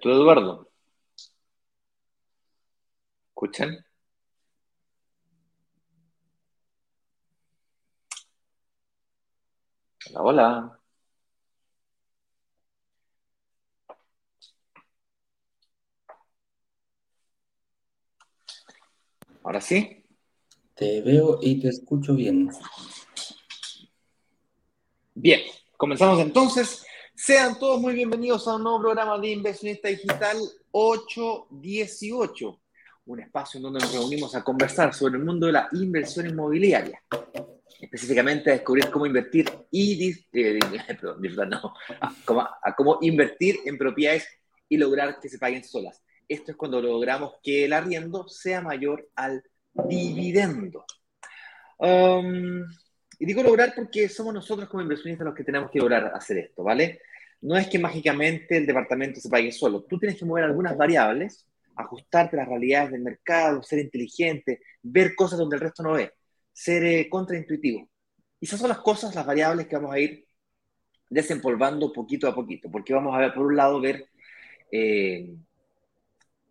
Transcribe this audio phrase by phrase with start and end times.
[0.00, 0.70] Tú, Eduardo.
[3.28, 3.84] ¿Escuchan?
[10.10, 10.80] Hola, hola.
[19.42, 20.04] Ahora sí.
[20.74, 22.50] Te veo y te escucho bien.
[25.14, 25.40] Bien,
[25.76, 26.84] comenzamos entonces.
[27.26, 30.36] Sean todos muy bienvenidos a un nuevo programa de Inversionista Digital
[30.72, 32.60] 818,
[33.06, 37.02] un espacio en donde nos reunimos a conversar sobre el mundo de la inversión inmobiliaria,
[37.80, 40.58] específicamente a descubrir cómo invertir y eh,
[41.00, 41.72] perdón, no,
[42.62, 44.28] a cómo invertir en propiedades
[44.68, 46.02] y lograr que se paguen solas.
[46.28, 50.84] Esto es cuando logramos que el arriendo sea mayor al dividendo.
[51.78, 52.66] Um,
[53.18, 56.62] y digo lograr porque somos nosotros como inversionistas los que tenemos que lograr hacer esto,
[56.62, 57.00] ¿vale?
[57.40, 59.82] No es que mágicamente el departamento se pague solo.
[59.82, 65.14] Tú tienes que mover algunas variables, ajustarte a las realidades del mercado, ser inteligente, ver
[65.14, 66.12] cosas donde el resto no ve,
[66.52, 67.88] ser eh, contraintuitivo.
[68.40, 70.26] Y esas son las cosas, las variables que vamos a ir
[71.10, 74.08] desempolvando poquito a poquito, porque vamos a ver, por un lado, ver
[74.70, 75.34] eh,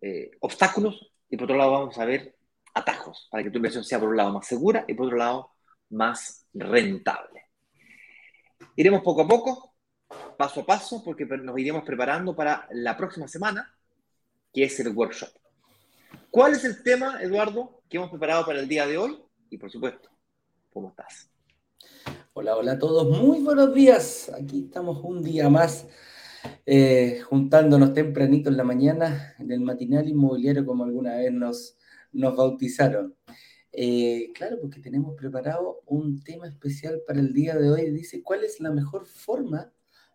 [0.00, 2.36] eh, obstáculos y por otro lado vamos a ver
[2.74, 5.50] atajos para que tu inversión sea por un lado más segura y por otro lado
[5.90, 7.42] más rentable.
[8.76, 9.73] Iremos poco a poco,
[10.36, 13.74] paso a paso, porque nos iremos preparando para la próxima semana,
[14.52, 15.30] que es el workshop.
[16.30, 19.18] ¿Cuál es el tema, Eduardo, que hemos preparado para el día de hoy?
[19.50, 20.10] Y por supuesto,
[20.72, 21.30] ¿cómo estás?
[22.32, 24.30] Hola, hola a todos, muy buenos días.
[24.36, 25.86] Aquí estamos un día más
[26.66, 31.76] eh, juntándonos tempranito en la mañana en el matinal inmobiliario como alguna vez nos,
[32.12, 33.14] nos bautizaron.
[33.70, 37.90] Eh, claro, porque tenemos preparado un tema especial para el día de hoy.
[37.90, 39.72] Dice, ¿cuál es la mejor forma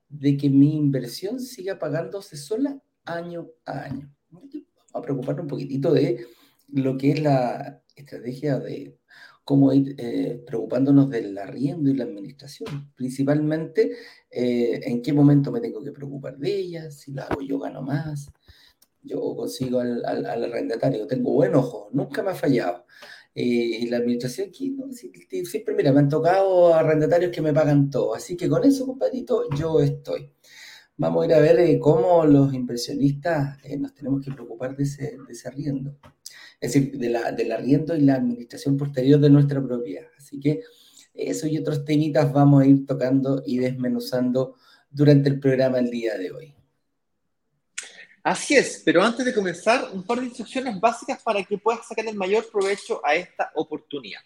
[0.09, 4.13] de que mi inversión siga pagándose sola año a año?
[4.29, 4.49] Vamos
[4.93, 6.25] a preocuparnos un poquitito de
[6.67, 8.97] lo que es la estrategia de
[9.43, 12.91] cómo ir eh, preocupándonos del arriendo y la administración.
[12.95, 13.93] Principalmente,
[14.29, 17.81] eh, en qué momento me tengo que preocupar de ella, si la hago yo gano
[17.81, 18.31] más,
[19.01, 22.85] yo consigo al, al, al arrendatario, tengo buen ojo, nunca me ha fallado.
[23.35, 24.91] Eh, la administración aquí, ¿no?
[24.91, 28.15] siempre, mira, me han tocado arrendatarios que me pagan todo.
[28.15, 30.31] Así que con eso, compadrito, yo estoy.
[30.97, 34.83] Vamos a ir a ver eh, cómo los inversionistas eh, nos tenemos que preocupar de
[34.83, 35.97] ese, de ese arriendo.
[36.59, 40.07] Es decir, de la, del arriendo y la administración posterior de nuestra propiedad.
[40.17, 40.61] Así que
[41.13, 44.55] eso y otros temitas vamos a ir tocando y desmenuzando
[44.91, 46.58] durante el programa el día de hoy.
[48.23, 52.05] Así es, pero antes de comenzar, un par de instrucciones básicas para que puedas sacar
[52.07, 54.21] el mayor provecho a esta oportunidad.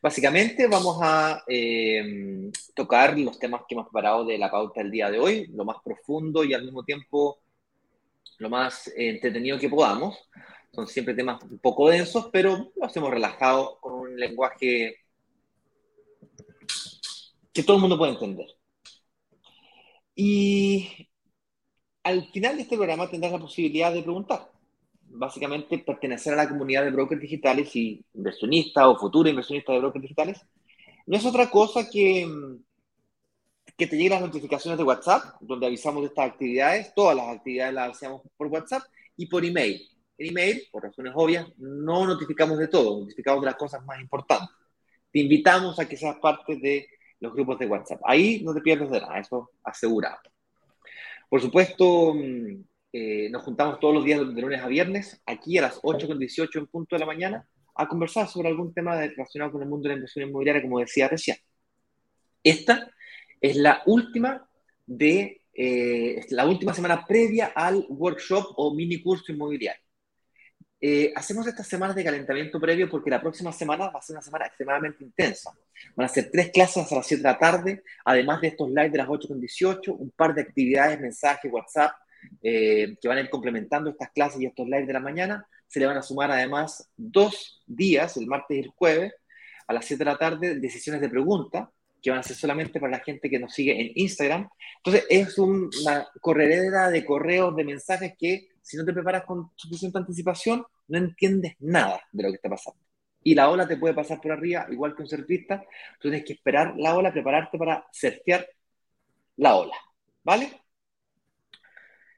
[0.00, 5.10] Básicamente vamos a eh, tocar los temas que hemos preparado de la pauta del día
[5.10, 7.40] de hoy, lo más profundo y al mismo tiempo
[8.38, 10.18] lo más entretenido que podamos.
[10.72, 14.96] Son siempre temas un poco densos, pero lo hacemos relajado con un lenguaje
[17.52, 18.46] que todo el mundo puede entender.
[20.14, 21.08] Y
[22.02, 24.50] al final de este programa tendrás la posibilidad de preguntar.
[25.14, 30.02] Básicamente, pertenecer a la comunidad de brokers digitales y inversionistas o futuros inversionistas de brokers
[30.02, 30.44] digitales
[31.06, 32.26] no es otra cosa que,
[33.76, 36.94] que te lleguen las notificaciones de WhatsApp, donde avisamos de estas actividades.
[36.94, 38.82] Todas las actividades las hacemos por WhatsApp
[39.16, 39.82] y por email.
[40.18, 44.48] En email, por razones obvias, no notificamos de todo, notificamos de las cosas más importantes.
[45.10, 46.86] Te invitamos a que seas parte de
[47.20, 48.00] los grupos de WhatsApp.
[48.04, 50.31] Ahí no te pierdes de nada, eso asegurado.
[51.32, 52.62] Por supuesto, mm,
[52.92, 56.66] eh, nos juntamos todos los días de lunes a viernes, aquí a las 8.18 en
[56.66, 59.94] punto de la mañana, a conversar sobre algún tema relacionado con el mundo de la
[59.94, 61.38] inversión inmobiliaria, como decía recién.
[62.44, 62.86] Esta
[63.40, 64.46] es la última
[64.84, 69.80] de eh, la última semana previa al workshop o mini curso inmobiliario.
[70.78, 74.22] Eh, hacemos estas semanas de calentamiento previo porque la próxima semana va a ser una
[74.22, 75.50] semana extremadamente intensa.
[75.96, 78.90] Van a ser tres clases a las 7 de la tarde, además de estos live
[78.90, 81.92] de las 8 con 18, un par de actividades, mensajes, WhatsApp,
[82.42, 85.46] eh, que van a ir complementando estas clases y estos live de la mañana.
[85.66, 89.12] Se le van a sumar además dos días, el martes y el jueves,
[89.66, 91.68] a las 7 de la tarde, de sesiones de preguntas,
[92.02, 94.48] que van a ser solamente para la gente que nos sigue en Instagram.
[94.78, 99.98] Entonces, es una corredera de correos, de mensajes que si no te preparas con suficiente
[99.98, 102.81] anticipación, no entiendes nada de lo que está pasando.
[103.24, 105.62] Y la ola te puede pasar por arriba, igual que un surfista.
[106.00, 108.46] Tú tienes que esperar la ola, prepararte para surfear
[109.36, 109.76] la ola.
[110.24, 110.52] ¿Vale?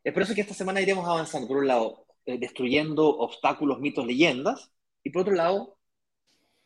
[0.03, 1.49] Es por eso que esta semana iremos avanzando.
[1.49, 4.71] Por un lado, eh, destruyendo obstáculos, mitos, leyendas.
[5.03, 5.79] Y por otro lado,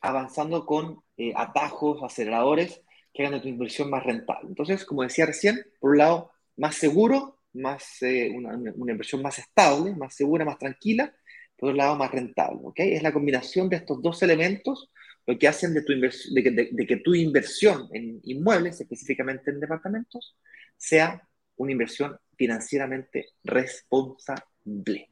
[0.01, 2.83] avanzando con eh, atajos, aceleradores
[3.13, 4.49] que hagan de tu inversión más rentable.
[4.49, 9.39] Entonces, como decía recién, por un lado, más seguro más, eh, una, una, inversión más
[9.39, 11.13] estable, más segura, más tranquila,
[11.59, 12.61] por otro lado más rentable.
[12.63, 12.95] ¿okay?
[12.95, 14.91] Es la combinación de estos dos elementos
[15.27, 19.61] lo que hacen de, tu de, que, de, que tu inversión en inmuebles, específicamente en
[19.61, 20.35] departamentos,
[20.75, 21.23] sea
[21.57, 25.11] una inversión financieramente responsable.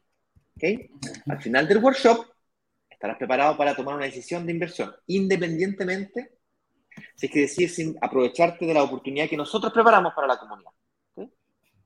[0.56, 0.88] ¿okay?
[1.26, 2.24] Al final del workshop
[2.88, 6.36] estarás preparado para tomar una decisión de inversión, independientemente
[7.14, 10.70] si es que decides aprovecharte de la oportunidad que nosotros preparamos para la comunidad.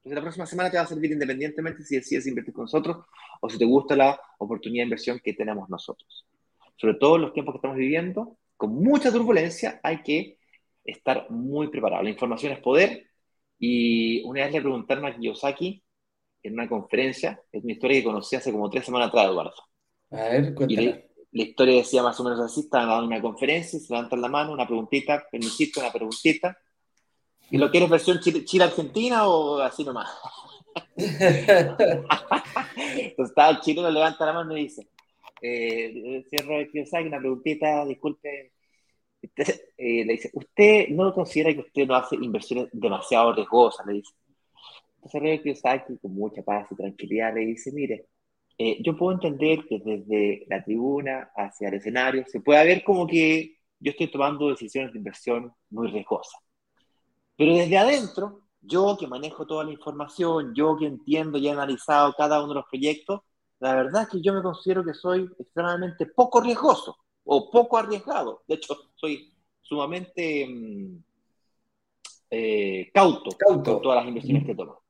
[0.01, 3.05] Entonces la próxima semana te va a servir independientemente si decides invertir con nosotros
[3.41, 6.27] o si te gusta la oportunidad de inversión que tenemos nosotros.
[6.77, 10.39] Sobre todo en los tiempos que estamos viviendo, con mucha turbulencia, hay que
[10.85, 12.03] estar muy preparado.
[12.03, 13.11] La información es poder
[13.59, 15.83] y una vez le preguntaron a Kiyosaki
[16.43, 19.55] en una conferencia, es una historia que conocí hace como tres semanas atrás, Eduardo.
[20.11, 21.11] A ver, cuéntame.
[21.33, 24.53] La, historia decía más o menos así, estaban dando una conferencia, se levantan la mano,
[24.53, 26.57] una preguntita, permisito, una preguntita,
[27.51, 30.09] ¿Y lo quieres versión Chile-Argentina o así nomás?
[30.97, 32.05] Entonces
[33.19, 34.89] estaba el chileno, levanta la mano y dice,
[35.43, 38.53] eh, señor una preguntita, disculpe.
[39.77, 43.87] Eh, le dice, ¿usted no considera que usted no hace inversiones demasiado riesgosas?
[43.87, 44.13] Le dice.
[44.97, 48.07] Entonces Robert Kiyosaki, con mucha paz y tranquilidad, le dice, mire,
[48.59, 53.07] eh, yo puedo entender que desde la tribuna hacia el escenario se puede ver como
[53.07, 56.41] que yo estoy tomando decisiones de inversión muy riesgosas.
[57.41, 62.13] Pero desde adentro, yo que manejo toda la información, yo que entiendo y he analizado
[62.13, 63.23] cada uno de los proyectos,
[63.61, 68.43] la verdad es que yo me considero que soy extremadamente poco riesgoso o poco arriesgado.
[68.47, 69.33] De hecho, soy
[69.63, 71.03] sumamente mm,
[72.29, 74.83] eh, cauto, cauto, con todas las inversiones que tomo.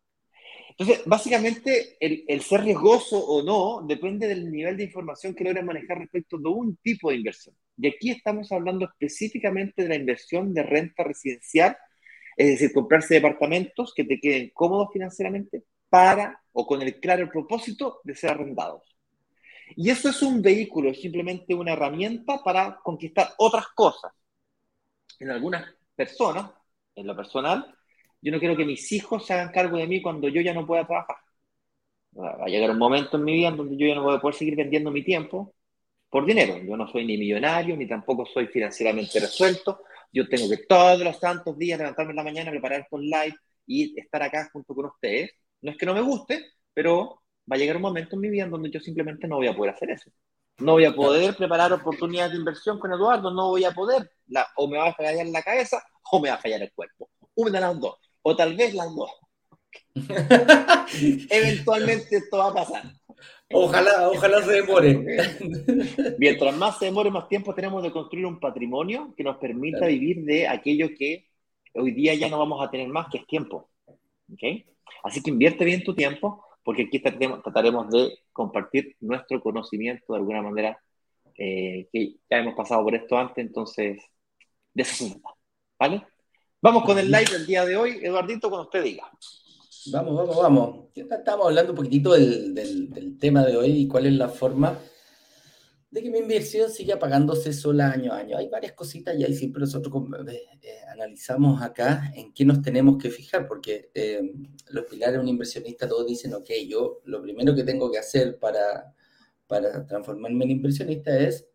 [0.71, 5.65] Entonces, básicamente, el, el, ser riesgoso o no depende del nivel de información que logres
[5.65, 7.55] manejar respecto de un tipo de inversión.
[7.77, 11.77] Y aquí estamos hablando específicamente de la inversión de renta residencial
[12.41, 18.01] es decir, comprarse departamentos que te queden cómodos financieramente para o con el claro propósito
[18.03, 18.97] de ser arrendados.
[19.77, 24.13] Y eso es un vehículo, es simplemente una herramienta para conquistar otras cosas.
[25.19, 26.51] En algunas personas,
[26.95, 27.77] en lo personal,
[28.23, 30.67] yo no quiero que mis hijos se hagan cargo de mí cuando yo ya no
[30.67, 31.17] pueda trabajar.
[32.19, 34.21] Va a llegar un momento en mi vida en donde yo ya no voy a
[34.21, 35.53] poder seguir vendiendo mi tiempo
[36.09, 36.57] por dinero.
[36.57, 39.83] Yo no soy ni millonario, ni tampoco soy financieramente resuelto,
[40.13, 43.37] yo tengo que todos los santos días levantarme en la mañana, preparar con live
[43.67, 45.31] y estar acá junto con ustedes.
[45.63, 48.45] No es que no me guste, pero va a llegar un momento en mi vida
[48.45, 50.11] en donde yo simplemente no voy a poder hacer eso.
[50.59, 54.11] No voy a poder preparar oportunidades de inversión con Eduardo, no voy a poder.
[54.27, 57.09] La, o me va a fallar la cabeza o me va a fallar el cuerpo.
[57.35, 57.97] Una de las dos.
[58.23, 59.11] O tal vez las dos.
[61.31, 62.83] Eventualmente esto va a pasar.
[63.53, 65.05] Ojalá, ojalá se demore.
[66.19, 70.25] Mientras más se demore, más tiempo tenemos de construir un patrimonio que nos permita vivir
[70.25, 71.29] de aquello que
[71.75, 73.71] hoy día ya no vamos a tener más, que es tiempo.
[74.33, 74.67] ¿Okay?
[75.03, 80.43] Así que invierte bien tu tiempo, porque aquí trataremos de compartir nuestro conocimiento de alguna
[80.43, 80.81] manera,
[81.37, 84.01] eh, que ya hemos pasado por esto antes, entonces,
[84.73, 85.21] de eso se
[85.79, 86.07] ¿Vale?
[86.63, 87.99] Vamos con el live del día de hoy.
[88.03, 89.11] Eduardito, cuando usted diga.
[89.87, 90.89] Vamos, vamos, vamos.
[90.95, 94.79] Estamos hablando un poquitito del, del, tema de hoy y cuál es la forma
[95.91, 98.37] de que mi inversión siga pagándose sola año a año.
[98.37, 99.95] Hay varias cositas y ahí siempre nosotros
[100.29, 104.21] eh, eh, analizamos acá en qué nos tenemos que fijar, porque eh,
[104.69, 108.39] los pilares de un inversionista todos dicen, ok, yo lo primero que tengo que hacer
[108.39, 108.95] para,
[109.47, 111.49] para transformarme en inversionista es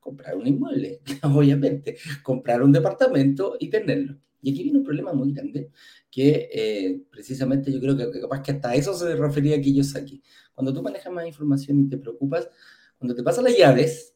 [0.00, 4.16] comprar un inmueble, obviamente, comprar un departamento y tenerlo.
[4.46, 5.72] Y aquí viene un problema muy grande,
[6.08, 10.22] que eh, precisamente yo creo que, capaz que hasta eso se refería aquí.
[10.54, 12.48] Cuando tú manejas más información y te preocupas,
[12.96, 14.14] cuando te pasan las llaves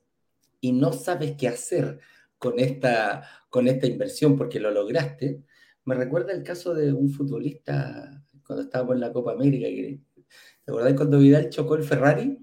[0.60, 1.98] y no sabes qué hacer
[2.38, 5.42] con esta, con esta inversión porque lo lograste,
[5.84, 9.66] me recuerda el caso de un futbolista cuando estábamos en la Copa América.
[9.66, 12.38] ¿Te acordás cuando Vidal chocó el Ferrari?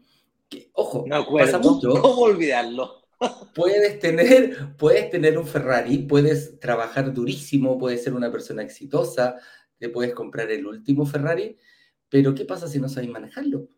[0.50, 1.92] Que, ojo, no pasa mucho.
[2.02, 3.07] ¿Cómo olvidarlo?
[3.56, 9.36] Puedes tener, puedes tener un Ferrari, puedes trabajar durísimo, puedes ser una persona exitosa,
[9.80, 11.58] te puedes comprar el último Ferrari,
[12.10, 13.70] pero ¿qué pasa si no sabéis manejarlo?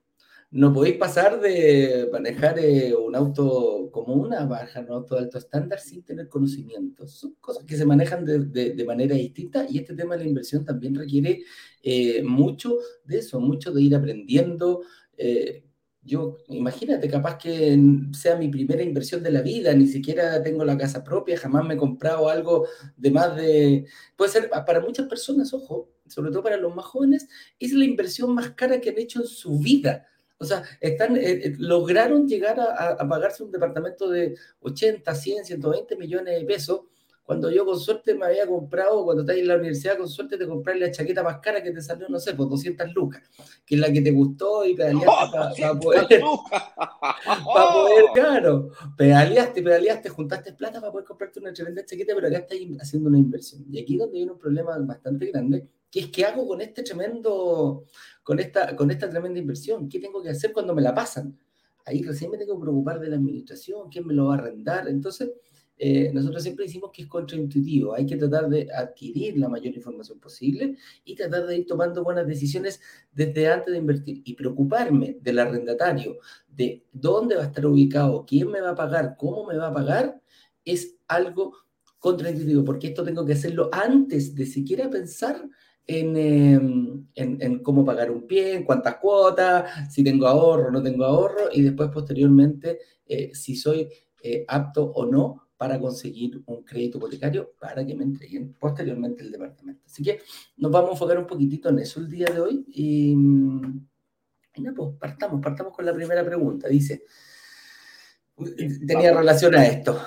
[0.51, 5.37] No podéis pasar de manejar eh, un auto como una baja, un auto de alto
[5.37, 7.11] estándar sin tener conocimientos.
[7.11, 10.95] Son cosas que se manejan de, manera distinta y este tema de la inversión también
[10.95, 11.43] requiere
[11.83, 14.81] eh, mucho de eso, mucho de ir aprendiendo.
[15.15, 15.68] Eh,
[16.01, 17.77] yo, imagínate, capaz que
[18.13, 21.73] sea mi primera inversión de la vida, ni siquiera tengo la casa propia, jamás me
[21.73, 23.85] he comprado algo de más de...
[24.15, 27.27] Puede ser, para muchas personas, ojo, sobre todo para los más jóvenes,
[27.59, 30.07] es la inversión más cara que han hecho en su vida.
[30.37, 35.45] O sea, están, eh, eh, lograron llegar a, a, pagarse un departamento de 80, 100,
[35.45, 36.81] 120 millones de pesos
[37.29, 40.47] cuando yo con suerte me había comprado, cuando estás en la universidad, con suerte te
[40.47, 43.21] compras la chaqueta más cara que te salió, no sé, por 200 lucas,
[43.67, 48.71] que es la que te gustó y pedaleaste ¡Oh, para 200 poder, para poder, claro,
[48.97, 53.19] pedaleaste, pedaleaste, juntaste plata para poder comprarte una tremenda chaqueta, pero acá estás haciendo una
[53.19, 53.63] inversión.
[53.69, 56.81] Y aquí es donde viene un problema bastante grande, que es qué hago con este
[56.81, 57.83] tremendo,
[58.23, 61.37] con esta, con esta tremenda inversión, qué tengo que hacer cuando me la pasan.
[61.85, 64.87] Ahí recién me tengo que preocupar de la administración, quién me lo va a arrendar.
[64.87, 65.29] Entonces,
[65.81, 67.93] eh, nosotros siempre decimos que es contraintuitivo.
[67.93, 72.27] Hay que tratar de adquirir la mayor información posible y tratar de ir tomando buenas
[72.27, 72.81] decisiones
[73.13, 74.21] desde antes de invertir.
[74.25, 76.17] Y preocuparme del arrendatario,
[76.47, 79.73] de dónde va a estar ubicado, quién me va a pagar, cómo me va a
[79.73, 80.21] pagar,
[80.65, 81.53] es algo
[81.97, 85.41] contraintuitivo, porque esto tengo que hacerlo antes de siquiera pensar
[85.87, 90.83] en, em, en, cómo pagar un pie, en cuántas cuotas, si tengo ahorro o no
[90.83, 93.89] tengo ahorro, y después posteriormente eh, si soy
[94.21, 99.29] eh, apto o no para conseguir un crédito hipotecario para que me entreguen posteriormente el
[99.29, 99.83] departamento.
[99.85, 100.21] Así que
[100.55, 102.63] nos vamos a enfocar un poquitito en eso el día de hoy.
[102.69, 103.11] Y,
[104.55, 106.69] y no, pues partamos, partamos con la primera pregunta.
[106.69, 107.03] Dice,
[108.87, 110.01] tenía relación a esto.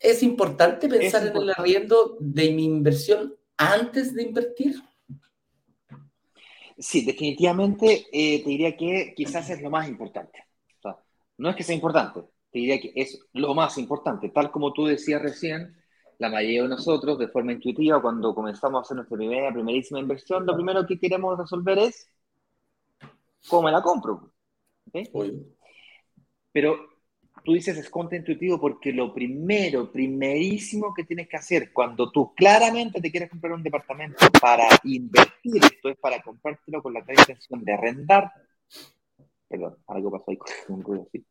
[0.00, 4.82] ¿Es importante pensar en el arriendo de mi inversión antes de invertir?
[6.78, 10.46] Sí, definitivamente eh, te diría que quizás es lo más importante.
[10.78, 10.96] O sea,
[11.36, 12.22] no es que sea importante,
[12.54, 14.28] te diría que es lo más importante.
[14.28, 15.76] Tal como tú decías recién,
[16.18, 20.46] la mayoría de nosotros, de forma intuitiva, cuando comenzamos a hacer nuestra primera, primerísima inversión,
[20.46, 22.08] lo primero que queremos resolver es
[23.48, 24.32] cómo me la compro.
[24.86, 25.10] ¿okay?
[26.52, 26.76] Pero
[27.44, 33.00] tú dices es contraintuitivo porque lo primero, primerísimo que tienes que hacer cuando tú claramente
[33.00, 37.72] te quieres comprar un departamento para invertir, esto es para comprártelo con la intención de
[37.72, 38.30] arrendar.
[39.48, 41.26] Perdón, algo pasó ahí con un ruido así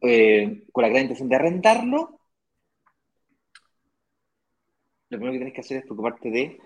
[0.00, 2.20] eh, con la gran intención de arrendarlo,
[5.08, 6.58] lo primero que tienes que hacer es preocuparte de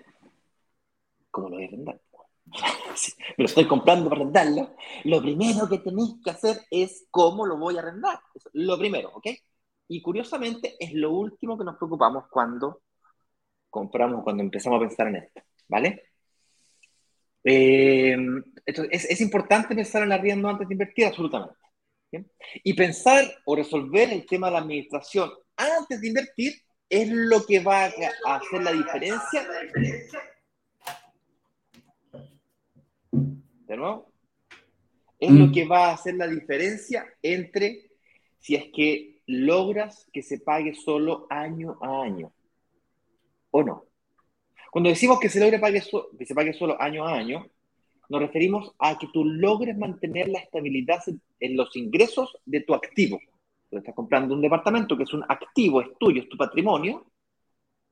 [1.29, 2.01] cómo lo voy a arrendar.
[3.37, 7.57] me lo estoy comprando para arrendarlo, lo primero que tenéis que hacer es cómo lo
[7.57, 8.19] voy a arrendar.
[8.53, 9.27] lo primero, ¿ok?
[9.87, 12.81] Y curiosamente es lo último que nos preocupamos cuando
[13.69, 16.11] compramos, cuando empezamos a pensar en esto, ¿vale?
[17.43, 18.15] Eh,
[18.65, 21.55] es, importante pensar en arriendo antes de invertir, absolutamente.
[22.63, 26.53] Y pensar o resolver el tema de la administración antes de invertir
[26.89, 29.47] es lo que va a hacer la diferencia.
[33.11, 34.11] ¿De nuevo?
[35.19, 35.51] Es lo mm.
[35.51, 37.91] que va a hacer la diferencia entre
[38.39, 42.33] si es que logras que se pague solo año a año
[43.51, 43.85] o no.
[44.71, 45.83] Cuando decimos que se logre pague
[46.17, 47.45] que se pague solo año a año,
[48.11, 51.01] nos referimos a que tú logres mantener la estabilidad
[51.39, 53.21] en los ingresos de tu activo.
[53.69, 57.05] Tú estás comprando un departamento que es un activo, es tuyo, es tu patrimonio,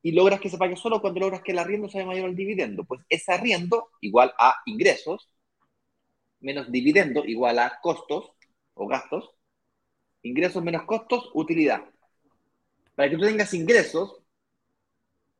[0.02, 2.84] y logras que se pague solo cuando logras que el arriendo sea mayor al dividendo.
[2.84, 5.26] Pues ese arriendo igual a ingresos,
[6.40, 8.32] menos dividendo igual a costos
[8.74, 9.30] o gastos,
[10.20, 11.82] ingresos menos costos, utilidad.
[12.94, 14.20] Para que tú tengas ingresos,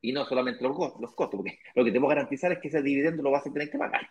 [0.00, 2.80] y no solamente los, los costos, porque lo que te puedo garantizar es que ese
[2.80, 4.08] dividendo lo vas a tener que pagar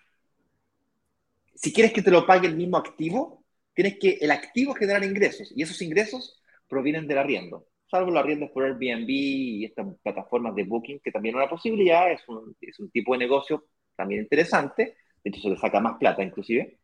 [1.61, 5.51] si quieres que te lo pague el mismo activo, tienes que el activo generar ingresos
[5.53, 7.67] y esos ingresos provienen del arriendo.
[7.91, 12.09] Salvo los arriendos por Airbnb y estas plataformas de booking, que también es una posibilidad,
[12.11, 16.77] es un, es un tipo de negocio también interesante, entonces le saca más plata inclusive,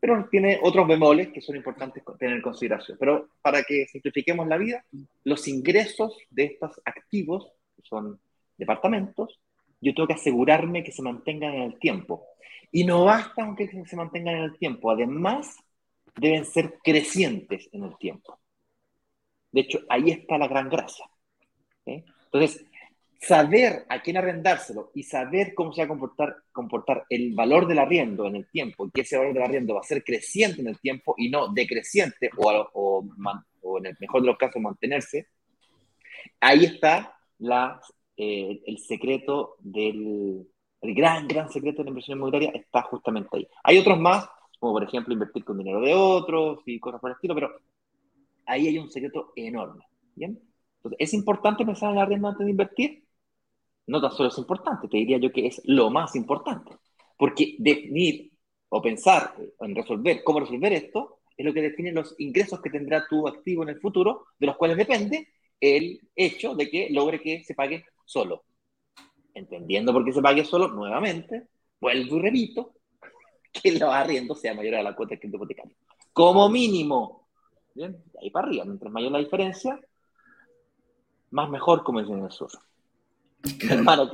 [0.00, 2.96] pero tiene otros bemoles que son importantes tener en consideración.
[2.98, 4.84] Pero para que simplifiquemos la vida,
[5.24, 8.18] los ingresos de estos activos, que son
[8.56, 9.38] departamentos,
[9.82, 12.24] yo tengo que asegurarme que se mantengan en el tiempo.
[12.72, 15.56] Y no basta aunque se mantengan en el tiempo, además
[16.16, 18.38] deben ser crecientes en el tiempo.
[19.50, 21.04] De hecho, ahí está la gran gracia.
[21.84, 22.64] Entonces,
[23.20, 27.78] saber a quién arrendárselo y saber cómo se va a comportar, comportar el valor del
[27.78, 30.68] arriendo en el tiempo y que ese valor del arriendo va a ser creciente en
[30.68, 33.04] el tiempo y no decreciente o, o,
[33.60, 35.28] o en el mejor de los casos mantenerse,
[36.40, 37.80] ahí está la,
[38.16, 40.48] eh, el secreto del,
[40.82, 43.48] el gran, gran secreto de la inversión inmobiliaria está justamente ahí.
[43.62, 47.14] Hay otros más, como por ejemplo invertir con dinero de otros y cosas por el
[47.14, 47.50] estilo, pero
[48.46, 49.84] ahí hay un secreto enorme.
[50.16, 50.40] ¿bien?
[50.76, 53.04] Entonces, ¿es importante pensar en la arriendo antes de invertir?
[53.86, 56.72] No tan solo es importante, te diría yo que es lo más importante.
[57.16, 58.32] Porque definir
[58.68, 63.06] o pensar en resolver cómo resolver esto es lo que define los ingresos que tendrá
[63.08, 65.28] tu activo en el futuro, de los cuales depende
[65.60, 68.42] el hecho de que logre que se pague solo
[69.34, 71.48] entendiendo por qué se pague solo, nuevamente,
[71.80, 72.72] vuelvo y repito,
[73.52, 75.76] que los arriendos sea mayor a la cuota del crédito hipotecario.
[76.12, 77.28] Como mínimo.
[77.74, 79.80] Bien, de ahí para arriba, mientras mayor la diferencia,
[81.30, 82.50] más mejor, como dicen en el sur.
[83.62, 84.10] Mi hermano,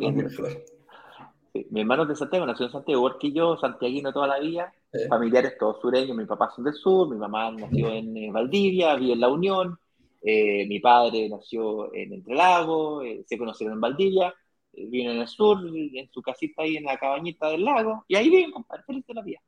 [1.71, 4.73] mi hermano es de Santiago, nació en Santiago, igual que yo, santiaguino toda la vida,
[5.09, 9.15] familiares todos sureños, mi papá son del sur, mi mamá nació en eh, Valdivia, vive
[9.15, 9.79] en La Unión,
[10.23, 14.35] eh, mi padre nació en Entre Lagos, eh, se conocieron en Valdivia,
[14.73, 18.29] viven en el sur, en su casita ahí en la cabañita del lago, y ahí
[18.29, 19.41] viven, compadre, feliz de la vida.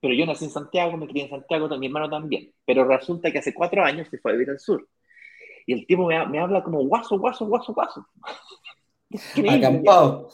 [0.00, 2.52] Pero yo nací en Santiago, me crié en Santiago, mi hermano también.
[2.66, 4.86] Pero resulta que hace cuatro años se fue a vivir al sur.
[5.66, 8.06] Y el tipo me, me habla como guaso, guaso, guaso, guaso.
[9.48, 10.28] Acampado.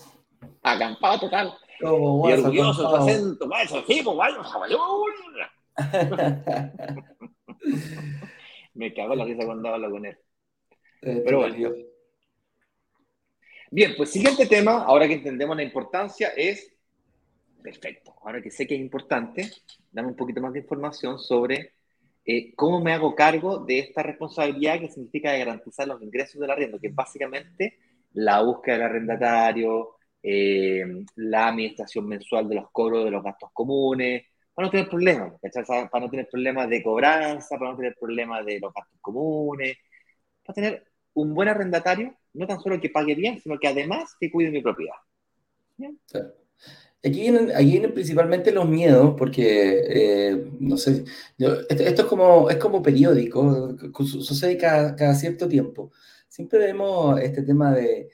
[0.63, 1.55] Acampado total.
[1.81, 4.43] Como y orgulloso tu acento, guaso, tipo, guaso,
[8.75, 10.19] Me cago en la risa cuando hablo con él.
[11.03, 11.71] Eh, Pero bueno.
[13.73, 16.73] Bien, pues siguiente tema, ahora que entendemos la importancia, es,
[17.63, 19.49] perfecto, ahora que sé que es importante,
[19.93, 21.75] dame un poquito más de información sobre
[22.25, 26.81] eh, cómo me hago cargo de esta responsabilidad que significa garantizar los ingresos del arriendo,
[26.81, 27.79] que es básicamente
[28.15, 29.91] la búsqueda del arrendatario,
[30.23, 30.85] eh,
[31.17, 35.35] la administración mensual de los cobros de los gastos comunes, para no tener problemas,
[35.91, 39.77] para no tener problemas de cobranza, para no tener problemas de los gastos comunes,
[40.45, 40.85] para tener
[41.15, 44.63] un buen arrendatario no tan solo que pague bien, sino que además que cuide mi
[44.63, 44.95] propiedad.
[47.03, 51.05] Aquí vienen, aquí vienen principalmente los miedos, porque, eh, no sé,
[51.39, 55.93] esto, es, como, es como periódico, sucede cada, cada, cierto tiempo.
[56.29, 58.11] Siempre vemos este tema de,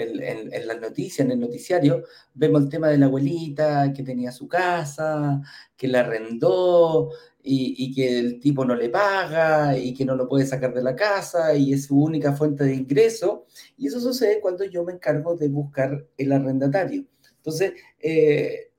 [0.00, 2.04] en, en, las noticias, en el noticiario,
[2.34, 5.40] vemos el tema de la abuelita que tenía su casa,
[5.76, 7.10] que la arrendó,
[7.42, 10.94] y, que el tipo no le paga y que no lo puede sacar de la
[10.94, 13.46] casa y es su única fuente de ingreso.
[13.76, 17.06] Y eso sucede cuando yo me encargo de buscar el arrendatario.
[17.36, 18.70] Entonces, eh,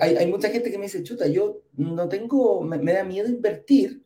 [0.00, 4.04] hay, mucha gente que me dice, chuta, yo no tengo, me, me, da miedo invertir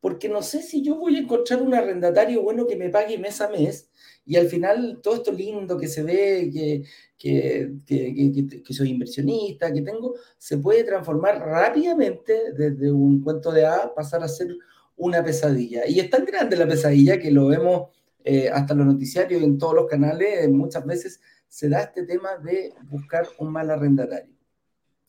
[0.00, 3.40] porque no sé si yo voy a encontrar un arrendatario bueno que me pague mes
[3.40, 3.90] a mes
[4.28, 6.84] y al final todo esto lindo que se ve, que,
[7.16, 13.64] que, que, que, soy inversionista, que tengo, se puede transformar rápidamente desde un cuento de
[13.64, 14.54] A pasar a ser
[14.98, 15.88] una pesadilla.
[15.88, 17.88] Y es tan grande la pesadilla que lo vemos
[18.22, 22.74] eh, hasta los noticiarios en todos los canales, muchas veces se da este tema de
[22.90, 24.34] buscar un mal arrendatario.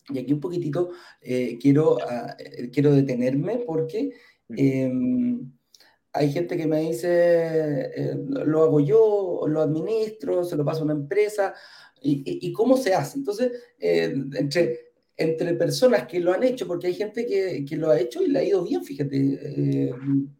[0.07, 0.91] Y aquí un poquitito
[1.21, 4.13] eh, quiero, uh, quiero detenerme porque
[6.19, 7.07] hay gente que me dice,
[7.95, 11.53] eh, lo hago yo, lo administro, se lo paso a una empresa,
[12.01, 13.19] y, cómo se hace.
[13.19, 17.89] Entonces, eh, entre, entre personas que lo han hecho, porque hay gente que, que lo
[17.89, 19.93] ha hecho y le ha ido bien, fíjate, eh,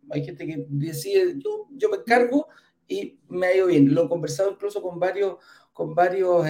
[0.10, 2.48] hay gente que decide, yo, yo me encargo
[2.86, 3.94] y me ha ido bien.
[3.94, 5.38] Lo he conversado incluso con varios,
[5.72, 6.46] con varios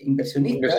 [0.00, 0.78] inversionistas.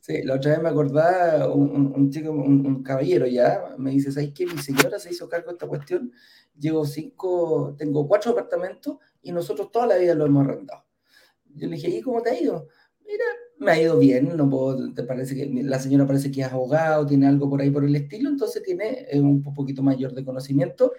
[0.00, 4.46] Sí, la otra vez me acordaba un, chico, un, caballero ya, me dice, ¿sabes qué?
[4.46, 6.12] Mi señora se hizo cargo de esta cuestión,
[6.58, 10.84] llevo cinco, tengo cuatro apartamentos y nosotros toda la vida lo hemos arrendado.
[11.54, 12.68] Yo le dije, ¿y cómo te ha ido?
[13.06, 13.24] Mira,
[13.58, 17.06] me ha ido bien, no puedo, te parece que la señora parece que es abogado,
[17.06, 20.92] tiene algo por ahí por el estilo, entonces tiene eh, un poquito mayor de conocimiento.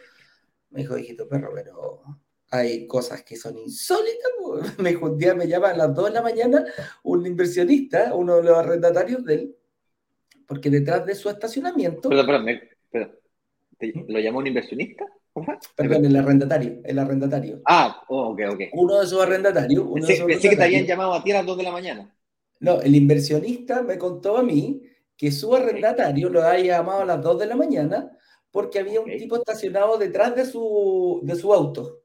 [0.69, 2.01] Me dijo, hijito perro, pero
[2.51, 4.31] hay cosas que son insólitas.
[4.79, 6.65] Me un día me llama a las 2 de la mañana
[7.03, 9.55] un inversionista, uno de los arrendatarios de él,
[10.47, 12.09] porque detrás de su estacionamiento.
[12.09, 12.45] Perdón,
[12.91, 13.15] perdón,
[13.81, 14.05] ¿Mm?
[14.07, 15.05] ¿Lo llamó un inversionista?
[15.75, 17.61] Perdón, el arrendatario, el arrendatario.
[17.65, 18.61] Ah, oh, ok, ok.
[18.73, 19.85] Uno de sus arrendatarios.
[20.25, 22.15] pensé, que te habían llamado a ti a las 2 de la mañana.
[22.61, 24.81] No, el inversionista me contó a mí
[25.17, 28.17] que su arrendatario lo había llamado a las 2 de la mañana
[28.49, 32.04] porque había un tipo estacionado detrás de su, de su auto.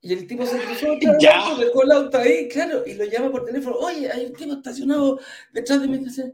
[0.00, 0.86] Y el tipo se cruzó
[1.20, 1.56] ya.
[1.58, 3.76] dejó el auto ahí, claro, y lo llama por teléfono.
[3.76, 5.18] Oye, hay un tipo estacionado
[5.52, 6.32] detrás de mi casa.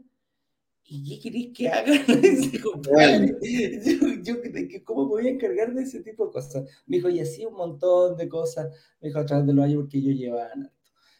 [0.85, 1.91] ¿Y qué querés que haga?
[4.21, 4.35] yo, yo,
[4.83, 6.69] ¿Cómo me voy a encargar de ese tipo de cosas?
[6.85, 8.67] Me dijo, y así un montón de cosas.
[9.01, 10.51] Me dijo, a través de los años, porque yo llevaba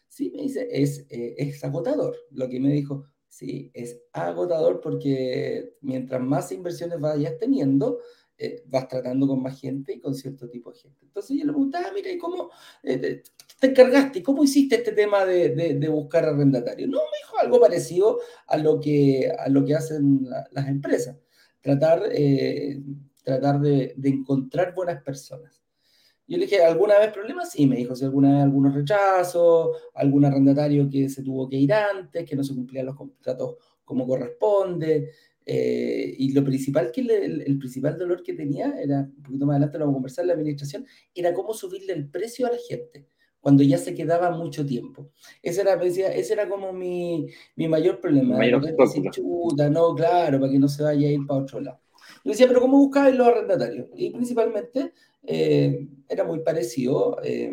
[0.08, 2.16] Sí, me dice, es, eh, es agotador.
[2.30, 8.00] Lo que me dijo, sí, es agotador porque mientras más inversiones vayas teniendo,
[8.38, 11.06] eh, vas tratando con más gente y con cierto tipo de gente.
[11.06, 12.50] Entonces yo le preguntaba, mira, ¿y cómo
[12.82, 13.22] eh,
[13.60, 14.24] te encargaste?
[14.24, 16.88] ¿Cómo hiciste este tema de, de, buscar arrendatario?
[16.88, 21.18] No, me dijo algo parecido a lo que, a lo que hacen las empresas.
[21.62, 22.82] Tratar, eh,
[23.24, 25.62] tratar de, encontrar buenas personas.
[26.26, 27.52] Yo le dije, ¿alguna vez problemas?
[27.52, 32.28] Sí, me dijo, alguna vez algunos rechazos, algún arrendatario que se tuvo que ir antes,
[32.28, 35.12] que no se cumplían los contratos como corresponde,
[35.46, 39.78] eh, y lo principal que el, principal dolor que tenía era, un poquito más adelante
[39.78, 43.08] lo vamos a conversar la administración, era cómo subirle el precio a la gente
[43.40, 45.12] cuando ya se quedaba mucho tiempo.
[45.42, 47.28] Ese era, ese era como mi,
[47.58, 48.38] mi mayor problema.
[48.38, 48.64] Mayor
[49.12, 51.80] chuta, no, claro, para que no se vaya a ir para otro lado.
[52.24, 53.88] Yo decía, pero ¿cómo buscabas los arrendatarios?
[53.96, 57.18] Y principalmente eh, era muy parecido.
[57.22, 57.52] Eh,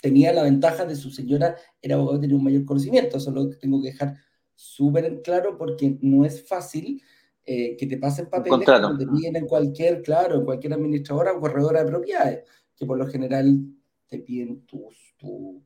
[0.00, 3.20] tenía la ventaja de su señora, era abogado, tenía un mayor conocimiento.
[3.20, 4.16] Solo tengo que dejar
[4.54, 7.02] súper claro porque no es fácil
[7.46, 11.40] eh, que te pasen papeles que te piden en cualquier, claro, en cualquier administradora o
[11.40, 13.60] corredora de propiedades, que por lo general
[14.06, 15.14] te piden tus,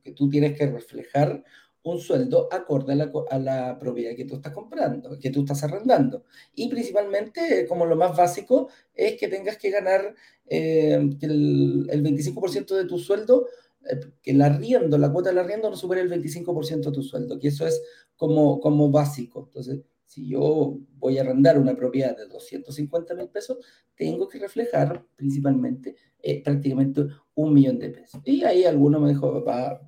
[0.03, 1.43] que tú tienes que reflejar
[1.83, 2.93] un sueldo acorde
[3.29, 6.25] a la, propiedad que tú estás comprando, que tú estás arrendando.
[6.53, 10.13] Y principalmente, como lo más básico, es que tengas que ganar
[10.47, 13.51] eh, el, 25% de tu sueldo, eh,
[14.21, 17.47] que el arriendo, la cuota del arriendo no supere el 25% de tu sueldo, que
[17.47, 17.81] eso es
[18.15, 19.45] como, como básico.
[19.47, 23.57] Entonces, si yo voy a arrendar una propiedad de 250 mil pesos,
[23.95, 28.21] tengo que reflejar principalmente eh, prácticamente un millón de pesos.
[28.25, 29.79] Y ahí alguno me dijo, va,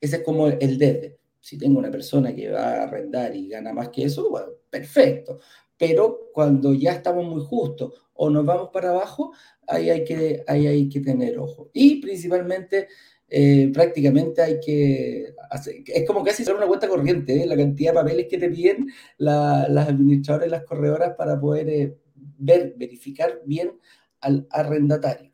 [0.00, 1.18] ese es como el debe.
[1.40, 5.40] Si tengo una persona que va a arrendar y gana más que eso, bueno, perfecto.
[5.76, 9.32] Pero cuando ya estamos muy justos o nos vamos para abajo,
[9.66, 11.70] ahí hay que, ahí hay que tener ojo.
[11.72, 12.88] Y principalmente,
[13.34, 17.46] eh, prácticamente hay que hacer, es como casi hacer una cuenta corriente, ¿eh?
[17.46, 21.96] la cantidad de papeles que te piden las administradoras y las corredoras para poder eh,
[22.14, 23.78] ver, verificar bien
[24.20, 25.32] al arrendatario.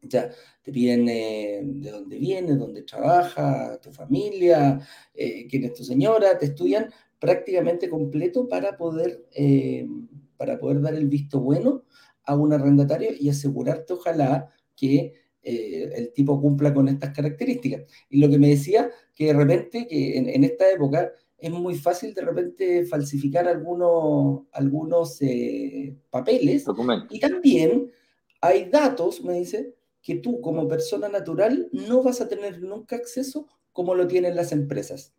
[0.00, 0.30] Ya,
[0.62, 4.78] te piden de dónde vienes, dónde trabaja, tu familia,
[5.12, 9.26] quién es tu señora, te estudian prácticamente completo para poder,
[10.36, 11.82] para poder dar el visto bueno
[12.28, 17.84] a un arrendatario y asegurarte, ojalá, que el tipo cumpla con estas características.
[18.10, 22.12] Y lo que me decía, que de repente, que en, esta época es muy fácil
[22.12, 25.20] de repente falsificar algunos, algunos
[26.10, 26.66] papeles.
[27.08, 27.90] Y también
[28.42, 33.46] hay datos, me dice, que tú como persona natural no vas a tener nunca acceso
[33.72, 35.14] como lo tienen las empresas.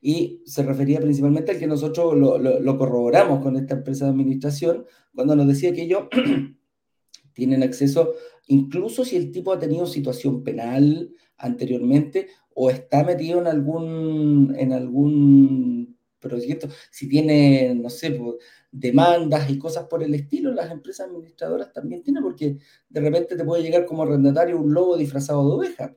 [0.00, 5.34] Y se refería principalmente al que nosotros lo, corroboramos con esta empresa de administración, cuando
[5.34, 6.04] nos decía que ellos
[7.32, 8.14] tienen acceso,
[8.46, 14.72] incluso si el tipo ha tenido situación penal anteriormente o está metido en algún, en
[14.72, 18.36] algún proyecto, si tiene, no sé, pues,
[18.70, 23.44] demandas y cosas por el estilo, las empresas administradoras también tienen, porque de repente te
[23.44, 25.96] puede llegar como arrendatario un lobo disfrazado de oveja.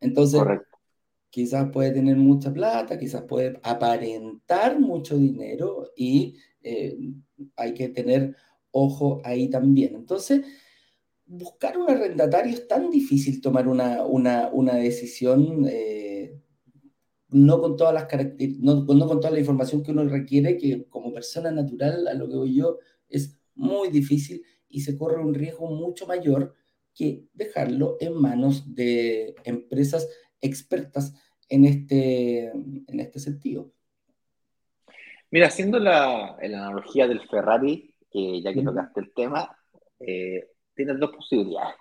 [0.00, 0.40] Entonces,
[1.30, 6.98] quizás puede tener mucha plata, quizás puede aparentar mucho dinero y eh,
[7.56, 8.36] hay que tener
[8.72, 9.94] ojo ahí también.
[9.94, 10.42] Entonces,
[11.26, 15.66] buscar un arrendatario es tan difícil tomar una, una, decisión.
[15.70, 16.36] Eh,
[17.32, 21.12] no con todas las características, no, con toda la información que uno requiere, que como
[21.12, 25.70] persona natural, a lo que voy yo, es muy difícil y se corre un riesgo
[25.70, 26.54] mucho mayor
[26.92, 30.08] que dejarlo en manos de empresas
[30.40, 31.14] expertas
[31.48, 33.72] en este, en este sentido.
[35.30, 39.56] Mira, haciendo la, analogía del Ferrari, que ya que tocaste el tema,
[40.00, 41.76] eh, tienes dos posibilidades.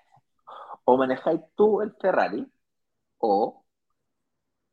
[0.85, 2.45] O manejáis tú el Ferrari,
[3.17, 3.65] o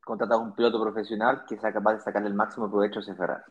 [0.03, 3.15] contratar a un piloto profesional que sea capaz de sacarle el máximo provecho a ese
[3.15, 3.43] Ferrari.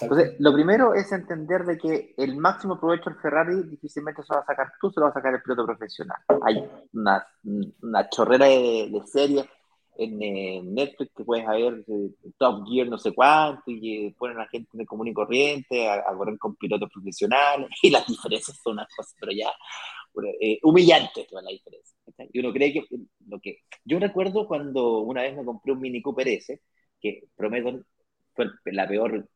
[0.00, 4.36] Entonces, lo primero es entender de que el máximo provecho al Ferrari difícilmente se lo
[4.36, 6.18] va a sacar tú, se lo va a sacar el piloto profesional.
[6.42, 7.26] Hay una,
[7.82, 9.46] una chorrera de, de series
[9.98, 11.84] en Netflix que puedes ver
[12.38, 16.04] Top Gear no sé cuánto y que ponen a gente de común y corriente a,
[16.14, 19.50] correr con pilotos profesionales y las diferencias son unas cosas, pero ya
[20.40, 21.96] eh, humillantes la diferencia.
[22.32, 22.84] Y uno cree que
[23.26, 23.58] lo que...
[23.84, 26.60] Yo recuerdo cuando una vez me compré un Mini Cooper S,
[27.00, 27.82] que prometo
[28.34, 29.28] fue la peor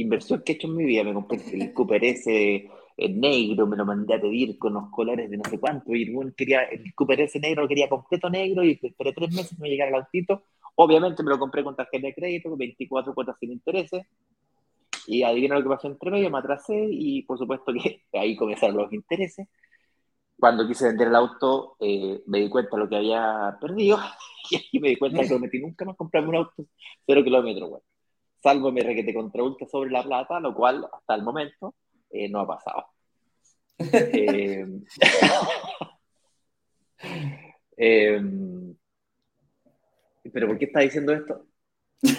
[0.00, 3.84] inversión que he hecho en mi vida, me compré el Cooper S negro, me lo
[3.86, 7.20] mandé a pedir con los colores de no sé cuánto, y el, quería, el Cooper
[7.20, 10.42] S negro lo quería completo negro, y esperé tres meses me llegara el autito,
[10.74, 14.06] obviamente me lo compré con tarjeta de crédito, 24 cuotas sin intereses,
[15.06, 18.76] y adivina lo que pasó entre medio, me atrasé, y por supuesto que ahí comenzaron
[18.76, 19.48] los intereses,
[20.38, 23.98] cuando quise vender el auto, eh, me di cuenta de lo que había perdido
[24.50, 26.64] y ahí me di cuenta que prometí nunca más comprarme un auto
[27.06, 27.87] cero kilómetros, bueno.
[28.42, 31.74] Salvo me requete contra ultra sobre la plata, lo cual hasta el momento
[32.10, 32.86] eh, no ha pasado.
[33.78, 34.66] eh,
[37.76, 38.74] em,
[40.32, 41.46] ¿Pero por qué está diciendo esto?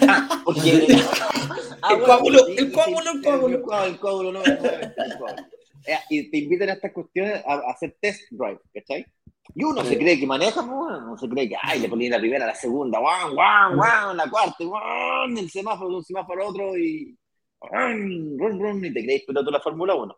[0.02, 0.70] Ah, porque...
[0.70, 3.86] el coágulo, el coágulo, el coágulo.
[3.86, 5.50] El coágulo, no, el coágulo.
[5.86, 9.06] Eh, y te invitan a estas cuestiones a, hacer test drive, ¿cachai?
[9.54, 12.46] Y uno se cree que maneja, uno se cree que, ay, le ponía la primera,
[12.46, 17.16] la segunda, guau, guau, guau, la cuarta, guau, el semáforo de un semáforo otro y
[17.60, 20.16] run, run, run, y te crees piloto la Fórmula 1.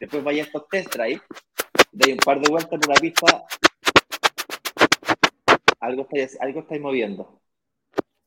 [0.00, 1.20] Después vaya a estos test drive,
[1.92, 3.44] de un par de vueltas por la pista,
[5.80, 7.40] algo estáis, algo estáis moviendo.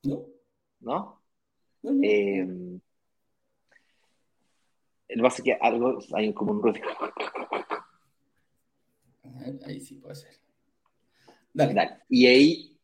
[0.04, 0.26] ¿No?
[0.80, 1.22] ¿No?
[1.82, 2.04] no, no.
[2.04, 2.48] Eh,
[5.08, 6.82] el base que algo, hay como un ruido.
[9.66, 10.32] Ahí sí puede ser.
[11.54, 11.74] Dale.
[11.74, 11.92] Dale.
[12.10, 12.78] Y ahí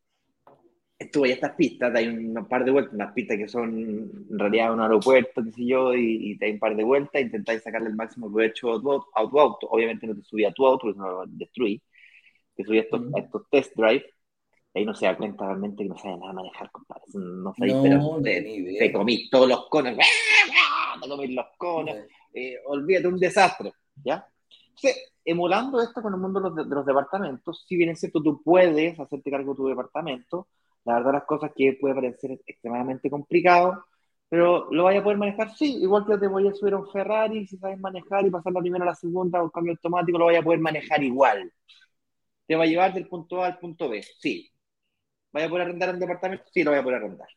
[1.03, 4.73] estuve ya estas pistas, hay un par de vueltas, unas pistas que son en realidad
[4.73, 7.89] un aeropuerto, qué sé yo, y, y te hay un par de vueltas, intentáis sacarle
[7.89, 11.09] el máximo provecho a tu auto, Obviamente no te subí a tu auto, porque no
[11.09, 11.81] lo destruí.
[12.55, 14.05] Te subí a estos, estos test drive,
[14.73, 17.03] ahí no se da cuenta realmente que no sabe nada manejar, compadre.
[17.13, 19.97] No sabéis, pero te, te, comís todos los conos,
[21.01, 21.95] te comís los conos,
[22.33, 23.73] eh, olvídate, un desastre,
[24.03, 24.25] ¿ya?
[24.69, 28.21] Entonces, emulando esto con el mundo de los, de los departamentos, si bien es cierto,
[28.21, 30.47] tú puedes hacerte cargo de tu departamento,
[30.85, 33.85] la verdad las cosas que puede parecer extremadamente complicado,
[34.29, 36.89] pero lo vaya a poder manejar, sí, igual que te voy a subir a un
[36.91, 40.25] Ferrari, si sabes manejar y pasar la primera a la segunda o cambio automático, lo
[40.25, 41.51] vaya a poder manejar igual.
[42.47, 44.49] Te va a llevar del punto A al punto B, sí.
[45.33, 46.45] ¿Vaya a poder arrendar un departamento?
[46.53, 47.27] Sí, lo voy a poder arrendar.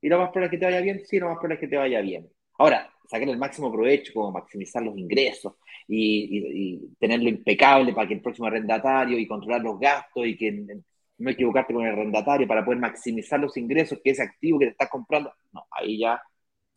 [0.00, 1.00] ¿Y lo más probable es que te vaya bien?
[1.06, 2.30] Sí, lo más probable es que te vaya bien.
[2.58, 5.54] Ahora, sacar el máximo provecho, como maximizar los ingresos
[5.88, 10.52] y, tenerlo impecable para que el próximo arrendatario y controlar los gastos y que
[11.18, 14.72] no equivocarte con el arrendatario para poder maximizar los ingresos que ese activo que te
[14.72, 15.32] estás comprando.
[15.52, 16.22] No, ahí ya,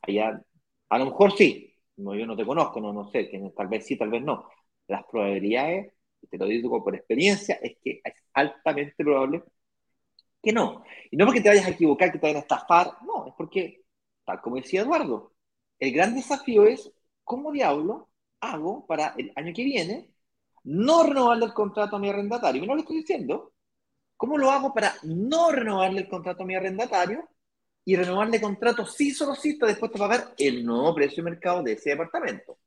[0.02, 0.42] ahí ya,
[0.90, 3.96] a lo mejor sí, no, yo no te conozco, no, no sé, tal vez sí,
[3.98, 4.50] tal vez no.
[4.88, 5.94] Las probabilidades,
[6.30, 9.44] te lo digo por experiencia, es que es altamente probable
[10.42, 10.84] que no.
[11.12, 13.84] Y no porque te vayas a equivocar, que te vayan a estafar, no, es porque,
[14.26, 15.33] tal como decía Eduardo,
[15.84, 16.90] el gran desafío es
[17.26, 20.14] cómo diablo hago para el año que viene
[20.64, 22.62] no renovarle el contrato a mi arrendatario.
[22.62, 23.52] Mira lo estoy diciendo.
[24.16, 27.28] ¿Cómo lo hago para no renovarle el contrato a mi arrendatario
[27.84, 31.62] y renovarle contrato sí solo si está dispuesto a pagar el nuevo precio de mercado
[31.62, 32.60] de ese departamento?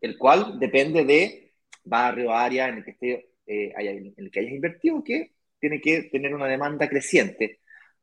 [0.00, 3.12] El cual depende de barrio, área en el que, esté,
[3.46, 7.59] eh, en el que hayas invertido, que tiene que tener una demanda creciente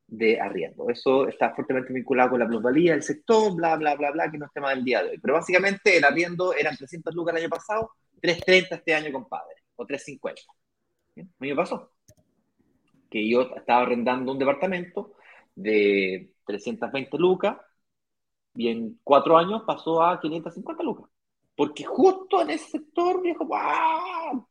[0.08, 0.90] de arriendo.
[0.90, 4.46] Eso está fuertemente vinculado con la plusvalía del sector, bla, bla, bla, bla, que no
[4.46, 5.20] es tema del día de hoy.
[5.20, 7.92] Pero básicamente el arriendo eran 300 lucas el año pasado,
[8.22, 10.42] 330 este año, compadre, o 350.
[11.16, 11.32] ¿Bien?
[11.40, 11.92] ¿Me pasó?
[13.10, 15.14] que yo estaba arrendando un departamento
[15.56, 17.58] de 320 lucas
[18.56, 21.10] y en cuatro años pasó a 550 lucas.
[21.56, 24.48] Porque justo en ese sector, viejo, ¡wow!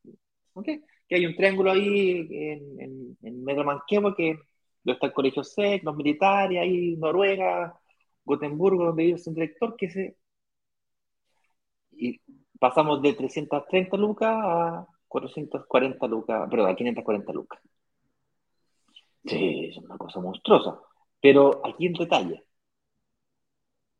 [0.55, 0.83] ¿Okay?
[1.09, 4.39] que hay un triángulo ahí en, en, en Metro Manquehue, que
[4.87, 7.77] donde está el Colegio SEC, los militares, ahí Noruega,
[8.25, 10.17] Gotemburgo, donde vive el director, que se...
[11.91, 12.21] Y
[12.61, 17.61] pasamos de 330 lucas a 440 lucas, perdón, a 540 lucas.
[19.25, 20.79] Sí, es una cosa monstruosa.
[21.21, 22.45] Pero aquí en detalle.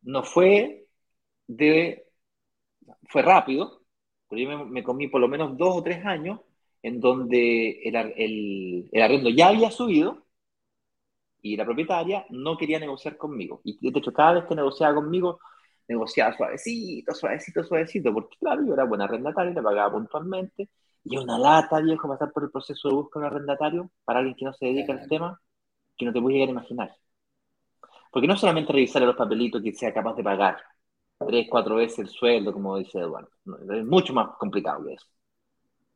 [0.03, 0.87] No fue
[1.47, 2.05] de.
[3.09, 3.81] Fue rápido,
[4.29, 6.39] pero yo me, comí por lo menos dos o tres años
[6.81, 10.26] en donde el, el, el arrendo ya había subido
[11.41, 13.61] y la propietaria no quería negociar conmigo.
[13.63, 15.39] Y de hecho, cada vez que negociaba conmigo,
[15.87, 20.69] negociaba suavecito, suavecito, suavecito, porque claro, yo era buena arrendataria, le pagaba puntualmente,
[21.03, 24.35] y una lata, viejo, pasar por el proceso de búsqueda de un arrendatario para alguien
[24.35, 25.41] que no se dedica al tema,
[25.97, 26.95] que no te puede llegar a imaginar.
[28.11, 30.57] Porque no solamente revisar los papelitos que sea capaz de pagar
[31.19, 33.29] tres, cuatro veces el sueldo, como dice Eduardo.
[33.73, 35.07] es mucho más complicado que eso.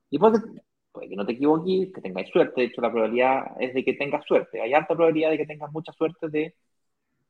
[0.09, 2.61] Y puede que, puede que no te equivoques, que tengáis suerte.
[2.61, 4.61] De hecho, la probabilidad es de que tengas suerte.
[4.61, 6.55] Hay alta probabilidad de que tengas mucha suerte de,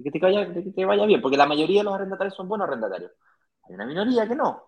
[0.03, 2.47] que, te vaya, de que te vaya bien, porque la mayoría de los arrendatarios son
[2.47, 3.11] buenos arrendatarios.
[3.67, 4.63] Hay una minoría que no.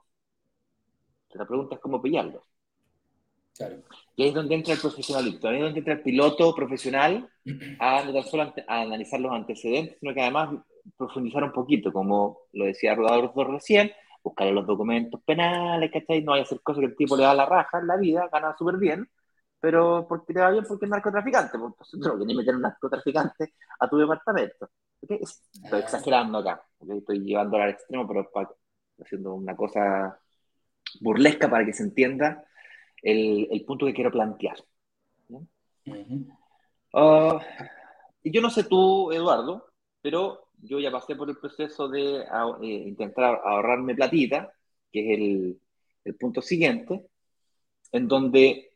[1.34, 2.44] la pregunta es cómo pillarlos.
[4.16, 7.30] Y ahí es donde entra el profesionalismo, ahí es donde entra el piloto profesional
[7.80, 10.60] a no solo a analizar los antecedentes, sino que además
[10.98, 13.92] profundizar un poquito, como lo decía Rodolfo recién,
[14.24, 16.24] buscar los documentos penales, ¿cachai?
[16.24, 18.30] No vaya a hacer cosas que el tipo le da la raja en la vida,
[18.32, 19.08] gana súper bien,
[19.60, 23.54] pero porque te va bien porque es narcotraficante, pues entonces no quieres meter un narcotraficante
[23.80, 24.70] a tu departamento.
[25.02, 25.20] Estoy
[25.72, 25.80] ah.
[25.80, 28.30] exagerando acá, estoy llevando al extremo, pero
[29.00, 30.18] haciendo una cosa
[31.02, 32.46] burlesca para que se entienda
[33.02, 34.56] el, punto que quiero plantear.
[36.94, 37.40] Ah,
[38.22, 39.68] y yo no sé tú, Eduardo,
[40.02, 44.54] pero yo ya pasé por el proceso de ah, eh, intentar ahorrarme platita,
[44.92, 45.62] que es el,
[46.06, 47.08] el punto siguiente,
[47.92, 48.74] en donde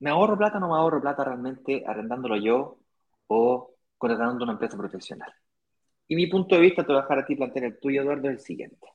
[0.00, 2.78] ¿Me ahorro plata o no me ahorro plata realmente arrendándolo yo
[3.26, 5.32] o contratando una empresa profesional?
[6.06, 8.28] Y mi punto de vista, te voy a dejar a ti plantear el tuyo, Eduardo,
[8.28, 8.88] es el siguiente.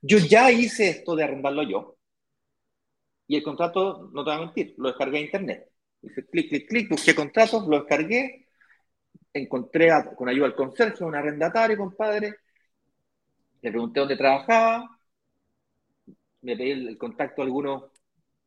[0.00, 1.96] Yo ya hice esto de arrendarlo yo,
[3.26, 5.70] y el contrato, no te voy a mentir, lo descargué a internet.
[6.00, 8.47] Hice clic, clic, clic, busqué contratos, lo descargué,
[9.38, 12.34] encontré con ayuda del conserje un arrendatario, compadre,
[13.62, 14.98] le pregunté dónde trabajaba,
[16.42, 17.84] me pedí el, contacto a algunos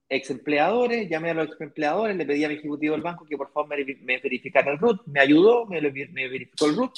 [0.09, 3.37] ex empleadores, llamé a los ex empleadores, le pedí a mi ejecutivo del banco que
[3.37, 6.97] por favor me, verificara el RUT, me ayudó, me, me verificó el RUT,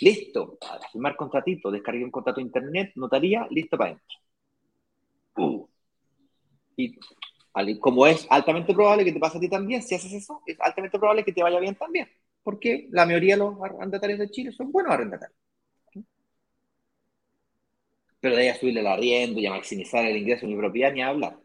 [0.00, 4.18] Listo, para firmar contratito, descargué un contrato de internet, notaría, listo para adentro.
[5.36, 5.68] Uh.
[6.76, 6.98] Y
[7.78, 10.98] como es altamente probable que te pase a ti también, si haces eso, es altamente
[10.98, 12.08] probable que te vaya bien también,
[12.42, 15.38] porque la mayoría de los arrendatarios de Chile son buenos arrendatarios.
[18.20, 20.92] Pero de ahí a subirle el arriendo y a maximizar el ingreso en mi propiedad,
[20.92, 21.38] ni hablar.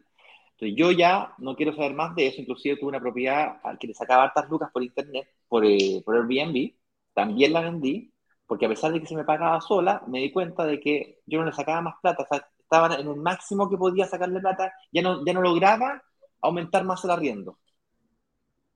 [0.52, 3.88] Entonces yo ya no quiero saber más de eso, inclusive tuve una propiedad al que
[3.88, 6.74] le sacaba hartas lucas por internet, por, eh, por Airbnb,
[7.14, 8.12] también la vendí,
[8.46, 11.40] porque a pesar de que se me pagaba sola, me di cuenta de que yo
[11.40, 14.72] no le sacaba más plata, o sea, estaba en el máximo que podía sacarle plata,
[14.92, 16.02] ya no, ya no lograba
[16.42, 17.58] aumentar más el arriendo.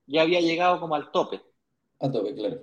[0.05, 1.41] Ya había llegado como al tope.
[2.01, 2.59] A tope, claro.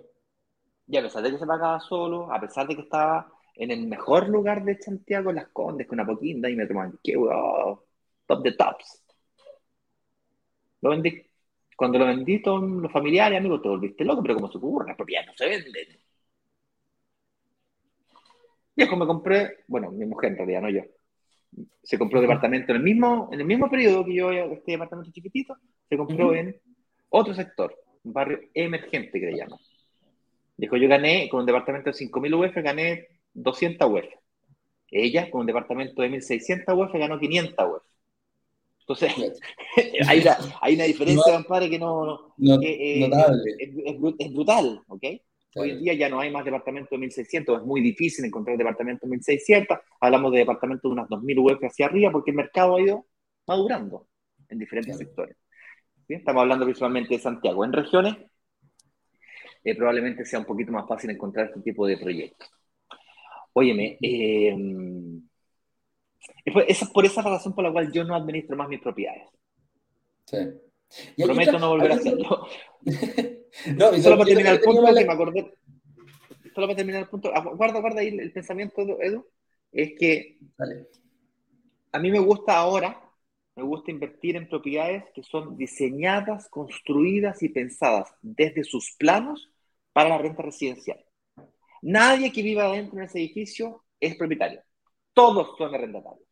[0.89, 3.87] Y a pesar de que se pagaba solo, a pesar de que estaba en el
[3.87, 7.81] mejor lugar de Santiago, Las Condes, con una poquinda, y me tomaban, qué wow,
[8.27, 9.03] top de tops.
[10.81, 11.25] Lo vendí.
[11.77, 14.97] Cuando lo vendí, todos los familiares, amigos, te volviste loco, pero como se ocurre, las
[14.97, 16.01] propiedades no se venden.
[18.75, 20.83] Y después me compré, bueno, mi mujer en realidad, no yo.
[21.83, 25.57] Se compró departamento en el mismo, en el mismo periodo que yo, este departamento chiquitito,
[25.89, 26.61] se compró en
[27.11, 27.75] otro sector,
[28.09, 29.59] un barrio emergente que le llaman.
[30.57, 34.05] Dijo, yo gané con un departamento de 5.000 UF, gané 200 UF.
[34.91, 37.83] Ella, con un departamento de 1.600 UF, ganó 500 UF.
[38.81, 39.41] Entonces,
[40.09, 43.11] hay, una, hay, una, diferencia, compadre, que no, no que, eh,
[43.59, 43.71] es,
[44.19, 45.05] es, brutal, ¿ok?
[45.57, 49.09] Hoy en día ya no hay más departamentos de 1600, es muy difícil encontrar departamentos
[49.09, 49.79] de 1600.
[50.01, 53.07] Hablamos de departamentos de unas 2000 UF hacia arriba porque el mercado ha ido
[53.47, 54.07] madurando
[54.49, 55.37] en diferentes sectores.
[56.09, 57.65] Estamos hablando principalmente de Santiago.
[57.65, 58.17] En regiones,
[59.65, 62.49] eh, probablemente sea un poquito más fácil encontrar este tipo de proyectos.
[63.53, 64.57] Óyeme, eh,
[66.45, 69.29] es por esa razón por la cual yo no administro más mis propiedades.
[70.25, 70.39] Sí.
[71.17, 72.47] Prometo no volver a hacerlo.
[73.77, 75.55] no, solo para terminar el punto, que me acordé.
[76.55, 77.31] Solo para terminar el punto.
[77.57, 79.27] Guarda, guarda ahí el pensamiento, Edu.
[79.71, 80.39] Es que
[81.93, 83.01] a mí me gusta ahora,
[83.59, 89.51] me gusta invertir en propiedades que son diseñadas, construidas y pensadas desde sus planos
[89.93, 91.05] para la renta residencial.
[91.83, 94.63] Nadie que viva dentro de ese edificio es propietario.
[95.13, 96.29] Todos son arrendatarios.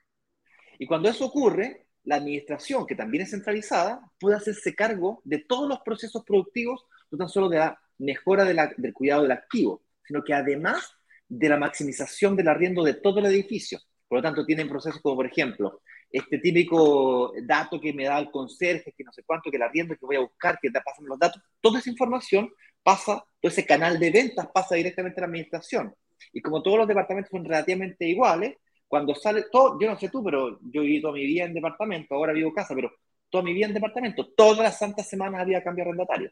[0.78, 5.68] Y cuando eso ocurre, la administración, que también es centralizada, puede hacerse cargo de todos
[5.68, 10.32] los procesos productivos, no tan solo de la mejora del cuidado del activo, sino que
[10.32, 10.92] además
[11.26, 13.80] de la maximización del arriendo de todo el edificio.
[14.06, 18.30] Por lo tanto, tienen procesos como, por ejemplo, este típico dato que me da el
[18.30, 21.18] conserje, que no sé cuánto, que el arriendo que voy a buscar, que pasando los
[21.18, 22.50] datos, toda esa información
[22.82, 25.94] pasa, todo ese canal de ventas pasa directamente a la administración.
[26.32, 28.56] Y como todos los departamentos son relativamente iguales,
[28.88, 32.14] cuando sale todo, yo no sé tú, pero yo viví toda mi vida en departamento,
[32.14, 32.92] ahora vivo casa, pero
[33.30, 36.30] toda mi vida en departamento, todas las santas semanas había cambio arrendatario.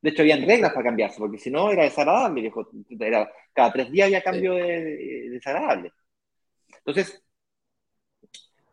[0.00, 2.52] De hecho, habían reglas para cambiarse, porque si no era desagradable,
[3.00, 5.92] era, cada tres días había cambio de, desagradable.
[6.78, 7.21] Entonces,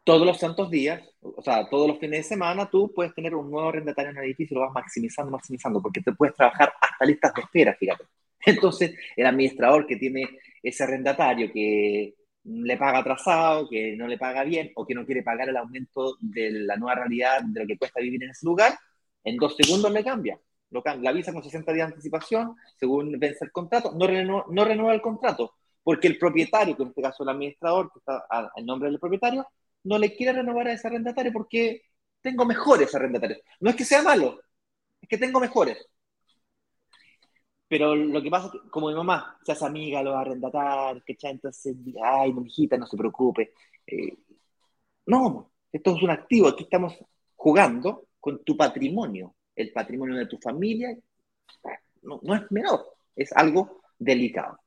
[0.09, 3.51] todos los santos días, o sea, todos los fines de semana, tú puedes tener un
[3.51, 7.31] nuevo arrendatario en el edificio, lo vas maximizando, maximizando, porque te puedes trabajar hasta listas
[7.35, 8.05] de espera, fíjate.
[8.47, 10.27] Entonces, el administrador que tiene
[10.63, 15.21] ese arrendatario que le paga atrasado, que no le paga bien o que no quiere
[15.21, 18.79] pagar el aumento de la nueva realidad de lo que cuesta vivir en ese lugar,
[19.23, 20.39] en dos segundos le cambia.
[20.71, 24.95] Lo, la avisa con 60 días de anticipación, según vence el contrato, no, no renueva
[24.95, 28.89] el contrato, porque el propietario, que en este caso el administrador, que está en nombre
[28.89, 29.45] del propietario,
[29.83, 31.83] no le quiere renovar a ese arrendatario porque
[32.21, 33.41] tengo mejores arrendatarios.
[33.59, 34.39] No es que sea malo,
[35.01, 35.77] es que tengo mejores.
[37.67, 40.21] Pero lo que pasa es que, como mi mamá se hace amiga, lo va a
[40.21, 41.31] arrendatar, ¿cachai?
[41.31, 43.53] Entonces, ay, no, hijita, no se preocupe.
[43.85, 44.17] Eh,
[45.05, 46.97] no, esto es un activo, aquí estamos
[47.35, 50.97] jugando con tu patrimonio, el patrimonio de tu familia.
[52.01, 54.59] No, no es menor, es algo delicado.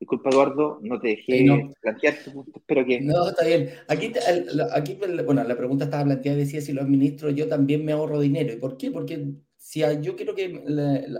[0.00, 1.44] Disculpa, Eduardo, no te dejé
[1.80, 3.00] plantear tu punto, espero que...
[3.00, 3.70] No, está bien.
[3.88, 4.12] Aquí,
[4.72, 8.52] aquí, bueno, la pregunta estaba planteada, decía si lo administro, yo también me ahorro dinero.
[8.52, 8.92] ¿Y por qué?
[8.92, 10.62] Porque si yo quiero que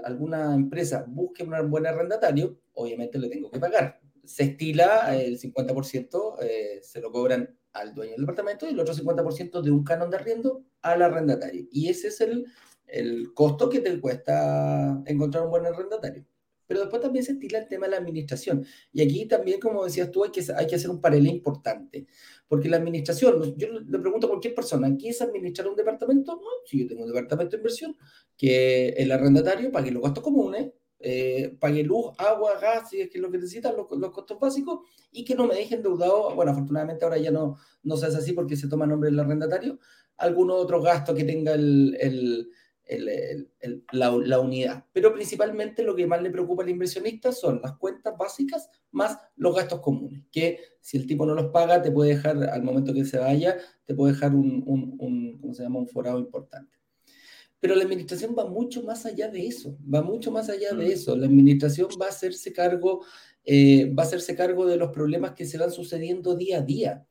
[0.05, 4.01] alguna empresa busque un buen arrendatario, obviamente le tengo que pagar.
[4.25, 8.95] Se estila el 50%, eh, se lo cobran al dueño del departamento y el otro
[8.95, 11.67] 50% de un canon de arriendo al arrendatario.
[11.73, 12.47] Y ese es el,
[12.87, 16.25] el costo que te cuesta encontrar un buen arrendatario.
[16.69, 18.65] Pero después también se estila el tema de la administración.
[18.93, 22.07] Y aquí también, como decías tú, hay que, hacer un paralelo importante.
[22.47, 26.37] Porque la administración, yo le pregunto a cualquier persona, ¿qué es administrar un departamento?
[26.37, 27.97] No, si yo tengo un departamento de inversión,
[28.37, 33.19] que el arrendatario pague los gastos comunes, eh, pague luz, agua, gas, si es que
[33.19, 34.81] es lo que necesitan, los, costos básicos,
[35.13, 36.35] y que no me dejen deudado.
[36.35, 39.79] Bueno, afortunadamente ahora ya no, no se hace así porque se toma nombre del arrendatario.
[40.17, 42.51] Algunos otros gastos que tenga el,
[43.93, 44.85] la, unidad.
[44.93, 49.55] Pero principalmente lo que más le preocupa al inversionista son las cuentas básicas más los
[49.55, 53.05] gastos comunes, que si el tipo no los paga, te puede dejar, al momento que
[53.05, 55.81] se vaya, te puede dejar un, un, se llama?
[55.81, 56.77] un forado importante.
[57.61, 60.91] Pero la administración va mucho más allá de eso, va mucho más allá de mm.
[60.91, 61.17] eso.
[61.17, 63.05] La administración va a hacerse cargo,
[63.45, 67.07] eh, va a hacerse cargo de los problemas que se van sucediendo día a día.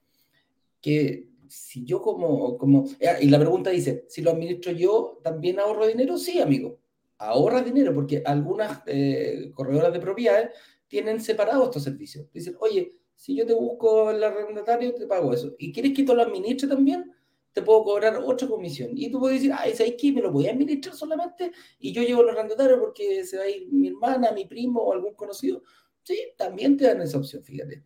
[0.79, 5.59] Que si yo como, como, ah, y la pregunta dice, si lo administro yo, ¿también
[5.59, 6.17] ahorro dinero?
[6.17, 6.79] Sí, amigo,
[7.17, 10.49] ahorra dinero, porque algunas eh, corredoras de propiedades
[10.87, 12.27] tienen separados estos servicios.
[12.33, 15.55] Dicen, oye, si yo te busco el arrendatario, te pago eso.
[15.57, 17.11] ¿Y quieres que tú lo administre también?
[17.57, 18.91] te puedo cobrar otra comisión.
[18.93, 20.11] Y tú puedes decir, ay, ¿sabes qué?
[20.11, 23.49] Me lo voy a administrar solamente y yo llevo los arrendatarios porque se va a
[23.49, 25.63] ir mi hermana, mi primo o algún conocido.
[26.03, 27.83] Sí, también te dan esa opción, fíjate.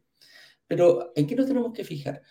[0.68, 2.22] Pero, ¿en qué nos tenemos que fijar?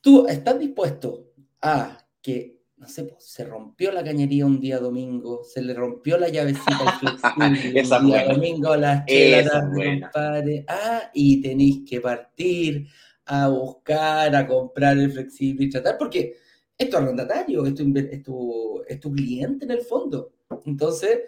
[0.00, 5.44] Tú estás dispuesto a que, no sé, pues, se rompió la cañería un día domingo,
[5.44, 10.64] se le rompió la llavecita flexible un día domingo a las 3 compadre.
[10.68, 12.86] Ah, y tenéis que partir
[13.26, 16.34] a buscar, a comprar el flexible y tratar, porque
[16.76, 20.32] es tu arrendatario, es tu, es tu, cliente en el fondo.
[20.64, 21.20] Entonces,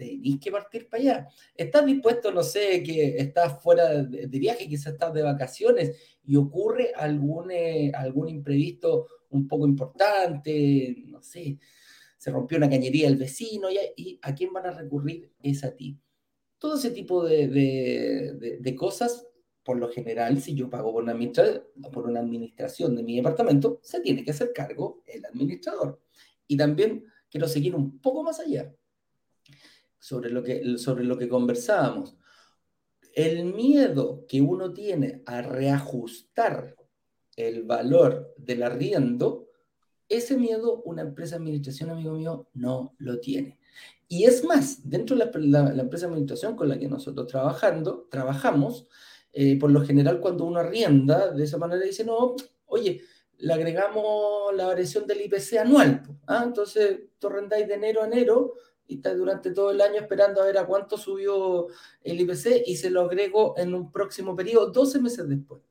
[0.00, 1.28] tenéis que partir para allá.
[1.54, 6.92] ¿Estás dispuesto, no sé, que estás fuera de, viaje, quizás estás de vacaciones y ocurre
[6.94, 11.58] algún, eh, algún imprevisto un poco importante, no sé,
[12.16, 15.98] se rompió una cañería del vecino y, a quién van a recurrir es a ti.
[16.58, 17.48] Todo ese tipo de,
[18.60, 19.26] de cosas
[19.62, 21.16] por lo general, si yo pago por una,
[21.92, 26.00] por una administración de mi departamento, se tiene que hacer cargo el administrador.
[26.46, 28.74] Y también quiero seguir un poco más allá
[30.00, 32.16] sobre lo que, sobre lo que conversábamos.
[33.14, 36.74] El miedo que uno tiene a reajustar
[37.36, 39.48] el valor del arriendo,
[40.08, 43.60] ese miedo una empresa de administración, amigo mío, no lo tiene.
[44.08, 48.88] Y es más, dentro de la, empresa de administración con la que nosotros trabajando, trabajamos,
[49.32, 52.34] eh, por lo general cuando uno arrienda, de esa manera dice, no,
[52.66, 53.02] oye,
[53.38, 56.02] le agregamos la variación del IPC anual.
[56.26, 56.42] ¿ah?
[56.44, 58.54] Entonces, tú arrendáis de enero a enero
[58.90, 61.68] y estás durante todo el año esperando a ver a cuánto subió
[62.02, 65.62] el IPC y se lo agrego en un próximo periodo, 12 meses después.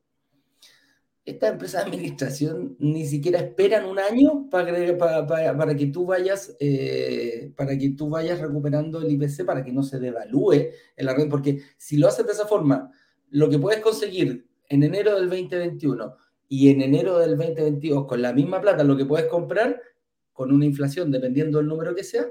[1.25, 6.55] Estas empresas de administración ni siquiera esperan un año para, para, para, que tú vayas,
[6.61, 11.29] eh, para que tú vayas recuperando el IPC, para que no se devalúe el arriendo,
[11.29, 12.89] porque si lo haces de esa forma,
[13.31, 16.15] lo que puedes conseguir en enero del 2021
[16.47, 19.81] y en enero del 2022 con la misma plata, lo que puedes comprar
[20.31, 22.25] con una inflación, dependiendo del número que sea,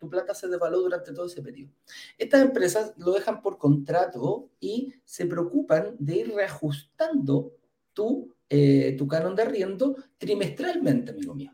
[0.00, 1.72] tu plata se devaluó durante todo ese periodo.
[2.18, 7.52] Estas empresas lo dejan por contrato y se preocupan de ir reajustando
[7.92, 11.52] tu, eh, tu canon de arriendo trimestralmente, amigo mío.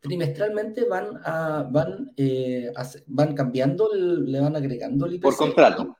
[0.00, 2.72] Trimestralmente van, a, van, eh,
[3.06, 5.22] van cambiando, le van agregando el IPC.
[5.22, 5.96] Por contrato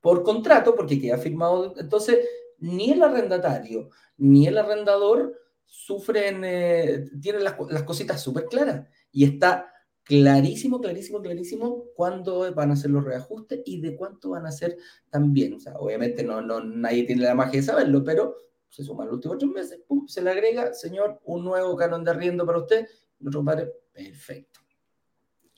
[0.00, 1.74] por contrato, porque queda firmado.
[1.78, 2.18] Entonces,
[2.58, 5.34] ni el arrendatario ni el arrendador
[5.64, 7.54] sufren, eh, tienen las,
[7.84, 8.86] cositas súper claras.
[9.12, 9.72] Y está
[10.04, 14.76] clarísimo, clarísimo, clarísimo cuándo van a ser los reajustes y de cuánto van a ser
[15.10, 15.54] también.
[15.54, 18.36] O sea, obviamente no, no, nadie tiene la magia de saberlo, pero
[18.68, 22.10] se suman los últimos tres meses, pum, se le agrega, señor, un nuevo canon de
[22.12, 22.86] arriendo para usted,
[23.18, 24.60] nuestro padre, perfecto.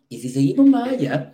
[0.09, 1.33] Y si seguimos más allá,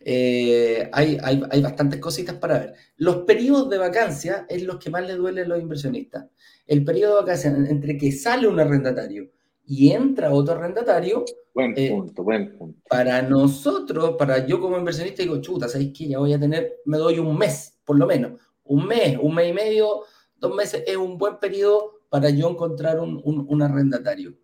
[0.00, 2.74] eh, hay, hay, hay, bastantes cositas para ver.
[2.96, 6.26] Los periodos de vacancia es los que más le duelen a los inversionistas.
[6.66, 9.30] El periodo de vacancia entre que sale un arrendatario
[9.66, 11.24] y entra otro arrendatario.
[11.52, 12.80] Buen eh, punto, buen punto.
[12.88, 16.08] Para nosotros, para yo como inversionista, digo, chuta, ¿sabéis qué?
[16.08, 18.40] Ya voy a tener, me doy un mes, por lo menos.
[18.64, 20.02] Un mes, un mes y medio,
[20.36, 24.36] dos meses, es un buen periodo para yo encontrar un, un, un arrendatario.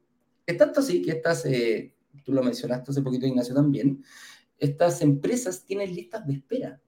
[0.45, 1.95] Es tanto así que estas eh,
[2.25, 4.03] tú lo mencionaste hace poquito, Ignacio, también,
[4.59, 6.81] estas empresas tienen listas de espera.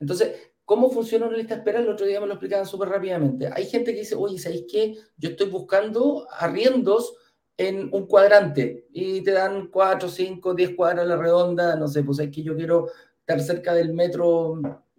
[0.00, 1.80] Entonces, ¿cómo funciona una lista de espera?
[1.80, 3.48] El otro día me lo explicaban súper rápidamente.
[3.52, 4.94] Hay gente que dice, oye, ¿sabéis qué?
[5.16, 7.16] Yo estoy buscando arriendos
[7.56, 12.02] en un cuadrante y te dan 4, 5, 10 cuadras a la redonda, no sé,
[12.02, 12.88] pues es que yo quiero
[13.20, 14.56] estar cerca del metro,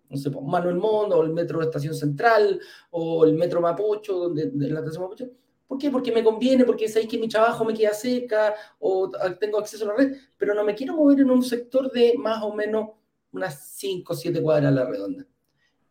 [0.10, 2.60] no sé, pues, Manuel Mondo, o el metro Estación Central,
[2.91, 5.30] o el metro Mapocho, donde, de la estación Mapocho
[5.68, 5.91] ¿Por qué?
[5.91, 9.89] Porque me conviene, porque sabéis que mi trabajo me queda cerca o tengo acceso a
[9.89, 12.91] la red, pero no me quiero mover en un sector de más o menos
[13.34, 15.28] unas 5 o 7 cuadras a la redonda.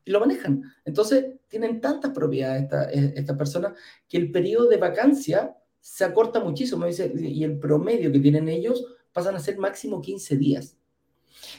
[0.03, 0.63] Y lo manejan.
[0.85, 3.73] Entonces, tienen tantas propiedades estas esta personas
[4.09, 5.55] que el periodo de vacancia
[5.87, 6.85] se acorta muchísimo.
[6.89, 10.77] Y el promedio que tienen ellos pasan a ser máximo 15 días.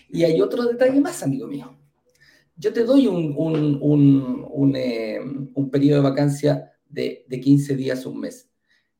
[0.09, 1.73] Y hay otro detalle más, amigo mío.
[2.57, 5.21] Yo te doy un, un, un, un eh,
[5.71, 8.49] periodo de vacancia de, 15 días, un mes.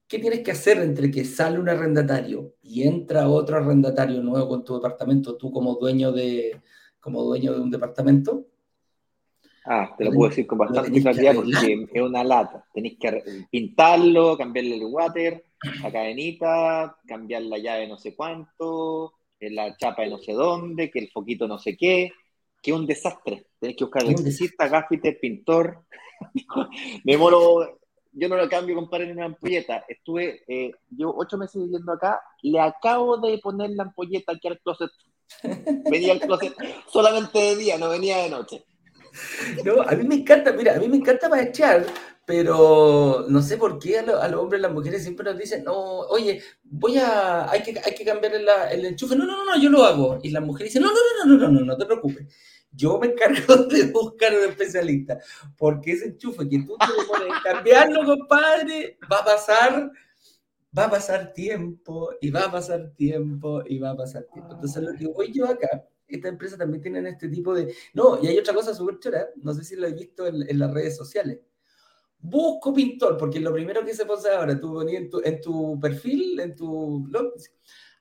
[0.07, 4.63] ¿qué tienes que hacer entre que sale un arrendatario y entra otro arrendatario nuevo con
[4.63, 6.61] tu departamento, tú como dueño de,
[7.01, 8.47] como dueño de un departamento?
[9.70, 12.65] Ah, te lo puedo decir con bastante claridad porque es una lata.
[12.74, 15.43] Tenéis que pintarlo, cambiarle el water,
[15.84, 20.99] la cadenita, cambiar la llave no sé cuánto, la chapa de no sé dónde, que
[20.99, 22.11] el foquito no sé qué,
[22.61, 23.47] que es un desastre.
[23.59, 25.84] Tenéis que buscar electricista, gaffiter, pintor.
[27.03, 27.80] Me moro,
[28.13, 29.84] yo no lo cambio, compadre, en una ampolleta.
[29.89, 34.59] Estuve, eh, yo ocho meses viviendo acá, le acabo de poner la ampolleta aquí al
[34.59, 34.91] closet.
[35.91, 36.53] Venía al closet
[36.88, 38.63] solamente de día, no venía de noche.
[39.63, 41.86] No, a mí me encanta, mira, a mí me encanta machear,
[42.26, 45.74] pero no sé por qué a, los hombres y las mujeres siempre nos dicen, no,
[45.76, 49.15] oye, voy a, hay que, hay que cambiar el, enchufe.
[49.15, 50.20] No, no, no, yo lo hago.
[50.22, 52.28] Y las mujeres dicen, no, no, no, no, no, no, no, no te preocupes.
[52.72, 55.20] Yo me encargo de buscar un especialista,
[55.57, 59.91] porque ese enchufe que tú te pones cambiarlo, compadre, va a pasar,
[60.78, 64.53] va a pasar tiempo, y va a pasar tiempo, y va a pasar tiempo.
[64.53, 67.74] Entonces, lo que voy yo acá esta empresa también tienen este tipo de...
[67.93, 70.74] No, y hay otra cosa súper chora, no sé si lo he visto en, las
[70.74, 71.39] redes sociales.
[72.20, 75.80] Busco pintor, porque lo primero que se pone ahora, tú ponías en tu, en tu
[75.80, 77.34] perfil, en tu blog,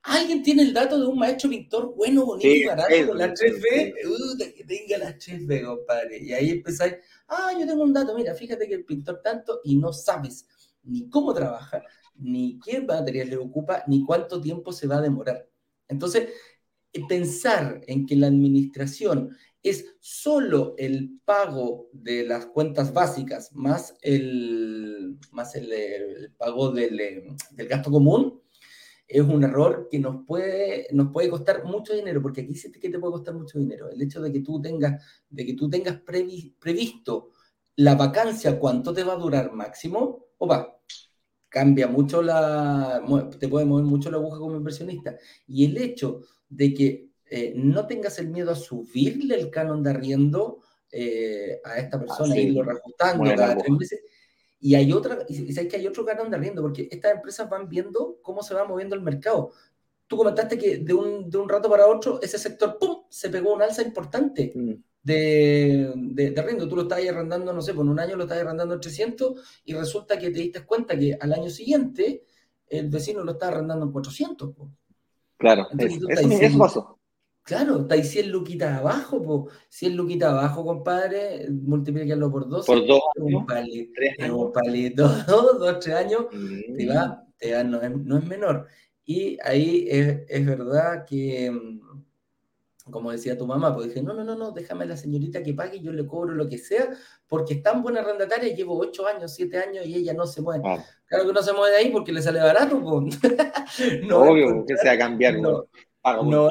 [0.03, 3.95] alguien tiene el dato de un maestro pintor bueno, bonito y barato con la 3B,
[4.07, 6.19] uh, que tenga la 3B, compadre.
[6.19, 6.95] Y ahí empezáis,
[7.29, 10.47] ah, yo tengo un dato, mira, fíjate que el pintor tanto y no sabes
[10.85, 11.83] ni cómo trabaja,
[12.15, 15.49] ni qué material le ocupa, ni cuánto tiempo se va a demorar.
[15.89, 16.29] Entonces,
[17.01, 25.19] pensar en que la administración es solo el pago de las cuentas básicas más el,
[25.33, 26.97] más el, pago del,
[27.51, 28.41] del, gasto común,
[29.09, 32.89] es un error que nos puede, nos puede costar mucho dinero, porque aquí sí que
[32.89, 33.91] te puede costar mucho dinero.
[33.91, 37.31] El hecho de que tú tengas, de que tú tengas previsto
[37.77, 40.81] la vacancia, cuánto te va a durar máximo, opa,
[41.49, 43.03] cambia mucho la,
[43.39, 45.17] te puede mover mucho la aguja como inversionista.
[45.47, 49.91] Y el hecho de que eh, no tengas el miedo a subirle el canon de
[49.91, 50.61] arriendo
[50.93, 54.01] eh, a esta persona, e irlo reajustando cada tres meses.
[54.61, 57.69] Y hay otra, y sabes que hay otro canon de arriendo, porque estas empresas van
[57.69, 59.51] viendo cómo se va moviendo el mercado.
[60.07, 63.55] Tú comentaste que de un, de un rato para otro, ese sector, ¡pum!, se pegó
[63.55, 64.53] un alza importante.
[64.55, 64.75] Mm.
[65.03, 66.69] De, de, de, arriendo.
[66.69, 69.73] Tú lo estás arrendando, no sé, por un año lo estás arrendando en 300 y
[69.73, 72.25] resulta que te diste cuenta que al año siguiente
[72.69, 74.51] el vecino lo está arrendando en 400.
[75.39, 76.99] Claro, eso, pasó.
[77.47, 82.67] Claro, está ahí 100 luquitas abajo, pues 100 luquitas abajo, compadre, multiplícalo por 12.
[82.67, 83.93] Por dos un palito,
[84.35, 86.27] un palito, dos, tres años,
[86.77, 88.67] te va, te va, no es, no es menor.
[89.05, 91.81] Y ahí es, es, verdad que, mm,
[92.91, 95.55] como decía tu mamá, pues dije, no, no, no, no, déjame a la señorita que
[95.55, 96.89] pague, yo le cobro lo que sea,
[97.27, 100.63] porque es tan buena arrendataria, llevo 8 años, 7 años y ella no se mueve.
[101.07, 103.19] Claro que no se mueve de ahí porque le sale barato, pues.
[104.09, 105.67] no Obvio, que sea cambiar, no,
[106.23, 106.49] no,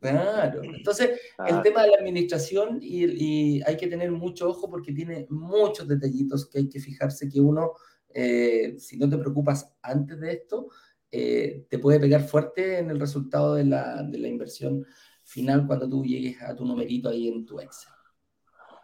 [0.00, 0.62] Claro.
[0.62, 5.88] Entonces, el tema de la administración y, hay que tener mucho ojo porque tiene muchos
[5.88, 7.72] detallitos que hay que fijarse que uno,
[8.12, 10.68] eh, si no te preocupas antes de esto,
[11.16, 14.84] eh, te puede pegar fuerte en el resultado de la, de la inversión
[15.22, 17.92] final cuando tú llegues a tu numerito ahí en tu Excel.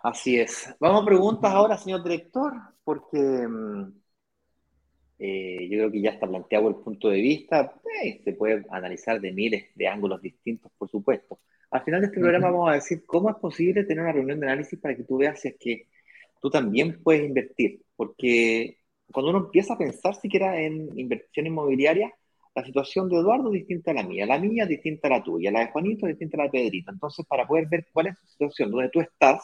[0.04, 0.72] Así es.
[0.78, 2.52] Vamos a preguntas ahora, señor director,
[2.84, 4.00] porque mm,
[5.18, 9.20] eh, yo creo que ya está planteado el punto de vista, eh, se puede analizar
[9.20, 11.40] de miles de ángulos distintos, por supuesto.
[11.72, 14.46] Al final de este programa vamos a decir cómo es posible tener una reunión de
[14.46, 15.88] análisis para que tú veas si es que
[16.40, 18.78] tú también puedes invertir, porque
[19.12, 22.14] cuando uno empieza a pensar siquiera en inversión inmobiliaria,
[22.54, 25.22] la situación de Eduardo es distinta a la mía, la mía es distinta a la
[25.22, 26.90] tuya, la de Juanito es distinta a la de Pedrito.
[26.90, 29.42] Entonces, para poder ver cuál es la situación donde tú estás,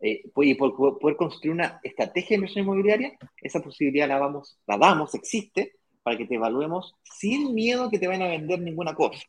[0.00, 4.76] eh, y por, poder construir una estrategia de inversión inmobiliaria, esa posibilidad la, vamos, la
[4.76, 9.22] damos, existe, para que te evaluemos sin miedo que te vayan a vender ninguna cosa.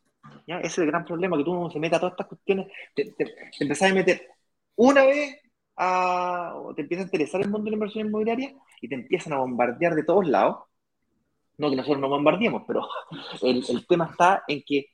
[0.46, 0.58] ¿ya?
[0.58, 3.10] Ese es el gran problema, que tú no se meta a todas estas cuestiones, te,
[3.12, 4.28] te, empezás a meter
[4.76, 5.38] una vez
[5.76, 9.32] a, o te empieza a interesar el mundo de la inversión inmobiliaria y te empiezan
[9.32, 10.58] a bombardear de todos lados.
[11.58, 12.86] No que nosotros no bombardeemos, pero
[13.42, 14.86] el, el tema está en que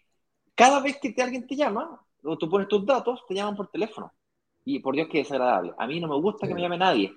[0.54, 3.68] cada vez que te, alguien te llama, o tú pones tus datos, te llaman por
[3.68, 4.12] teléfono.
[4.64, 5.72] Y por Dios que es desagradable.
[5.76, 7.12] A mí no me gusta que me llame nadie,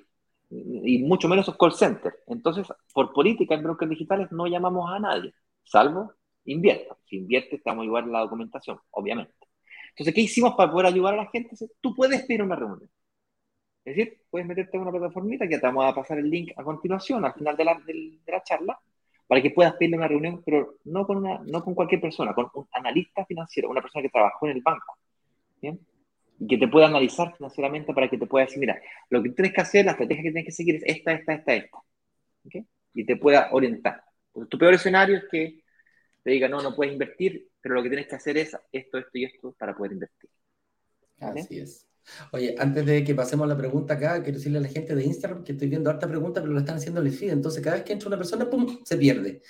[0.49, 2.15] y mucho menos esos call centers.
[2.27, 5.33] Entonces, por política en brokers digitales no llamamos a nadie,
[5.63, 6.13] salvo
[6.45, 6.95] invierta.
[7.05, 9.33] Si invierte, te vamos a ayudar en la documentación, obviamente.
[9.89, 11.55] Entonces, ¿qué hicimos para poder ayudar a la gente?
[11.81, 12.89] Tú puedes pedir una reunión.
[13.83, 16.63] Es decir, puedes meterte en una plataformita que te vamos a pasar el link a
[16.63, 18.79] continuación, al final de la, de la charla,
[19.27, 22.49] para que puedas pedirle una reunión, pero no con, una, no con cualquier persona, con
[22.53, 24.97] un analista financiero, una persona que trabajó en el banco.
[25.61, 25.79] ¿bien?
[26.39, 29.53] y que te pueda analizar financieramente para que te pueda decir, mira, lo que tienes
[29.53, 31.77] que hacer, la estrategia que tienes que seguir es esta, esta, esta, esta.
[32.93, 34.03] y te pueda orientar.
[34.49, 35.61] tu peor escenario es que
[36.23, 39.17] te diga, no, no puedes invertir, pero lo que tienes que hacer es esto, esto
[39.17, 40.29] y esto para poder invertir.
[41.19, 41.87] Así es.
[42.31, 45.03] Oye, antes de que pasemos a la pregunta acá, quiero decirle a la gente de
[45.03, 47.31] Instagram que estoy viendo harta pregunta, pero lo están haciendo el feed.
[47.31, 48.79] Entonces, cada vez que entra una persona, ¡pum!
[48.83, 49.41] se pierde.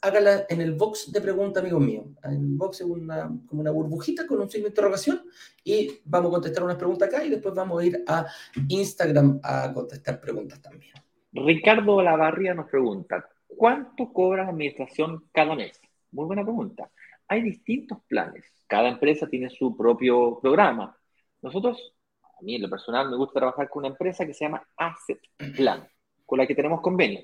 [0.00, 2.04] Hágala en el box de pregunta, amigo mío.
[2.22, 5.22] En el box es una, como una burbujita con un signo de interrogación
[5.64, 8.26] y vamos a contestar unas preguntas acá y después vamos a ir a
[8.68, 10.92] Instagram a contestar preguntas también.
[11.32, 15.80] Ricardo Lavarria nos pregunta, ¿cuánto cobra la administración cada mes?
[16.12, 16.90] Muy buena pregunta.
[17.26, 18.44] Hay distintos planes.
[18.66, 20.96] Cada empresa tiene su propio programa.
[21.40, 21.93] Nosotros
[22.44, 25.20] mí en lo personal me gusta trabajar con una empresa que se llama Asset
[25.56, 25.88] Plan,
[26.24, 27.20] con la que tenemos convenio.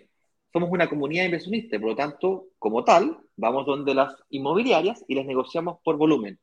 [0.52, 5.26] Somos una comunidad inversionista, por lo tanto, como tal, vamos donde las inmobiliarias y les
[5.26, 6.40] negociamos por volumen.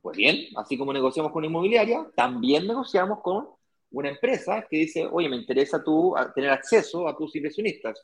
[0.00, 3.48] Pues bien, así como negociamos con una inmobiliaria, también negociamos con
[3.90, 8.00] una empresa que dice, oye, me interesa tú tener acceso a tus inversionistas.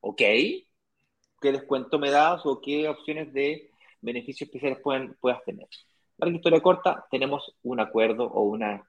[0.00, 3.70] Ok, ¿qué descuento me das o qué opciones de
[4.00, 5.68] beneficios especiales pueden, puedas tener?
[6.16, 8.84] Para la historia corta, tenemos un acuerdo o una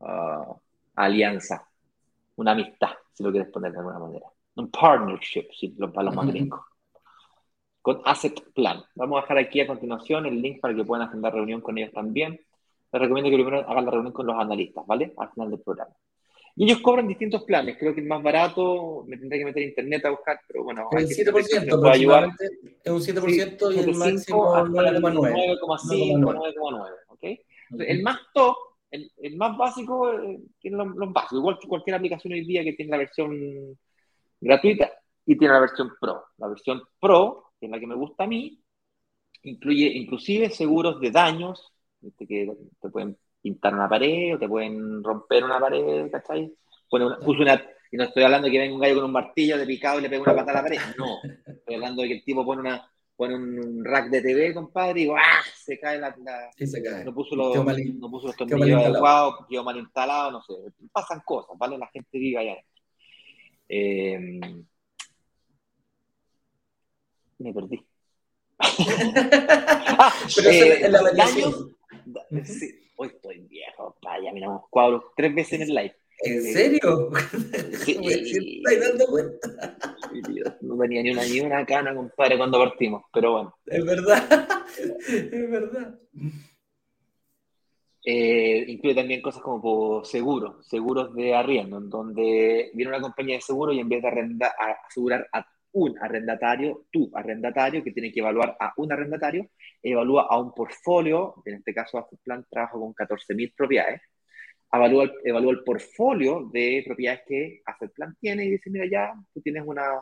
[0.00, 0.54] uh,
[0.96, 1.66] alianza,
[2.36, 4.26] una amistad, si lo quieres poner de alguna manera.
[4.56, 6.60] Un partnership, si lo, para los más gringos.
[7.82, 8.82] Con Asset Plan.
[8.94, 11.92] Vamos a dejar aquí a continuación el link para que puedan agendar reunión con ellos
[11.92, 12.40] también.
[12.92, 15.14] Les recomiendo que primero hagan la reunión con los analistas, ¿vale?
[15.16, 15.94] Al final del programa.
[16.56, 17.76] Y ellos cobran distintos planes.
[17.78, 20.88] Creo que el más barato, me tendré que meter internet a buscar, pero bueno.
[20.90, 22.28] El 7%, ayudar.
[22.84, 25.58] es un 7% y el máximo 9,9.
[25.60, 27.24] 9,5, 9,9, ¿ok?
[27.78, 28.56] El más top
[28.90, 32.72] el, el más básico eh, tiene los, básicos, igual que cualquier aplicación hoy día que
[32.72, 33.78] tiene la versión
[34.40, 34.90] gratuita
[35.26, 36.24] y tiene la versión Pro.
[36.38, 38.60] La versión Pro, que es la que me gusta a mí,
[39.42, 41.72] incluye inclusive seguros de daños,
[42.18, 46.52] que te pueden pintar una pared o te pueden romper una pared, ¿cachai?
[46.88, 47.62] Pone una, una,
[47.92, 50.02] y no estoy hablando de que venga un gallo con un martillo de picado y
[50.02, 51.18] le pegue una pata a la pared, no.
[51.46, 52.90] Estoy hablando de que el tipo pone una,
[53.20, 55.42] pone un rack de TV, compadre, y ¡ah!
[55.54, 56.16] se cae la.
[56.56, 57.04] sí, se cae.
[57.04, 60.54] No puso los, no puso los tornillos adecuados, quedó mal instalado, no sé.
[60.90, 61.76] Pasan cosas, ¿vale?
[61.76, 62.56] La gente vive allá.
[63.68, 64.18] Eh,
[67.40, 67.86] me perdí.
[68.58, 71.68] ah, Pero eh, la daños,
[72.44, 75.99] sí, hoy estoy viejo, vaya, miramos cuadros tres veces en el live.
[76.22, 77.10] ¿En serio?
[77.84, 77.98] Sí,
[78.64, 79.48] ¿Me dando cuenta?
[80.60, 83.56] no tenía ni una, ni una cana, compadre, cuando partimos, pero bueno.
[83.66, 84.48] Es verdad,
[85.08, 85.98] es verdad.
[88.04, 93.42] Eh, incluye también cosas como seguros, seguros de arriendo, en donde viene una compañía de
[93.42, 94.52] seguro y en vez de arrendar,
[94.86, 99.48] asegurar a un arrendatario, tu arrendatario, que tiene que evaluar a un arrendatario,
[99.82, 104.00] evalúa a un portfolio, en este caso Plan trabajo con 14.000 propiedades,
[104.72, 107.62] evalúa el, evalúa el portfolio de propiedades que
[107.94, 110.00] Plan tiene y dice, mira, ya tú tienes una,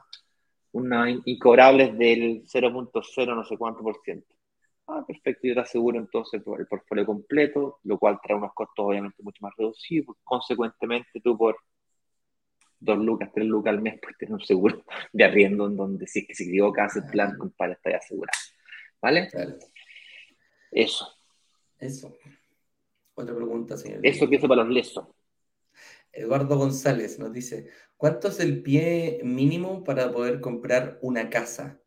[0.73, 4.35] una incobrables del 0.0 no sé cuánto por ciento.
[4.87, 9.23] Ah, perfecto, yo te aseguro entonces el portfolio completo, lo cual trae unos costos obviamente
[9.23, 10.17] mucho más reducidos.
[10.25, 11.59] Consecuentemente, tú por
[12.81, 16.21] dos lucas, tres lucas al mes, pues tienes un seguro de arriendo en donde si
[16.21, 18.39] es que se equivoca hace el plan, compadre, está asegurado.
[19.03, 19.29] ¿Vale?
[20.71, 21.09] Eso.
[21.79, 22.17] Eso.
[23.19, 23.99] Otra pregunta, señor.
[24.05, 25.05] Eso empieza para los lesos.
[26.13, 27.67] Eduardo González nos dice,
[27.97, 31.81] ¿cuánto es el pie mínimo para poder comprar una casa?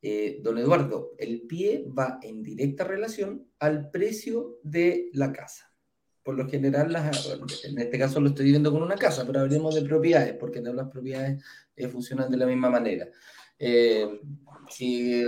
[0.00, 5.74] Eh, don Eduardo, el pie va en directa relación al precio de la casa.
[6.22, 6.94] Por lo general,
[7.64, 10.76] en este caso lo estoy viendo con una casa, pero hablemos de propiedades, porque todas
[10.76, 11.42] las propiedades
[11.74, 13.08] eh, funcionan de la misma manera.
[13.58, 14.20] Eh,
[14.68, 15.24] si,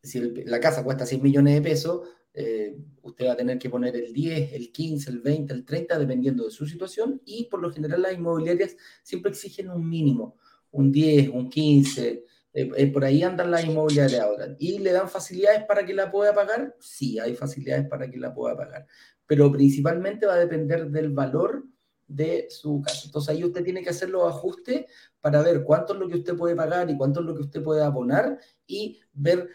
[0.00, 2.08] si la casa cuesta 100 millones de pesos,
[2.38, 5.98] eh, usted va a tener que poner el 10, el 15, el 20, el 30,
[5.98, 10.36] dependiendo de su situación, y por lo general las inmobiliarias siempre exigen un mínimo,
[10.70, 14.54] un 10, un 15, eh, eh, por ahí andan las inmobiliarias ahora.
[14.58, 16.76] ¿Y le dan facilidades para que la pueda pagar?
[16.78, 18.86] Sí, hay facilidades para que la pueda pagar,
[19.26, 21.64] pero principalmente va a depender del valor
[22.06, 23.06] de su casa.
[23.06, 24.84] Entonces ahí usted tiene que hacer los ajustes
[25.22, 27.62] para ver cuánto es lo que usted puede pagar y cuánto es lo que usted
[27.62, 29.48] puede abonar y ver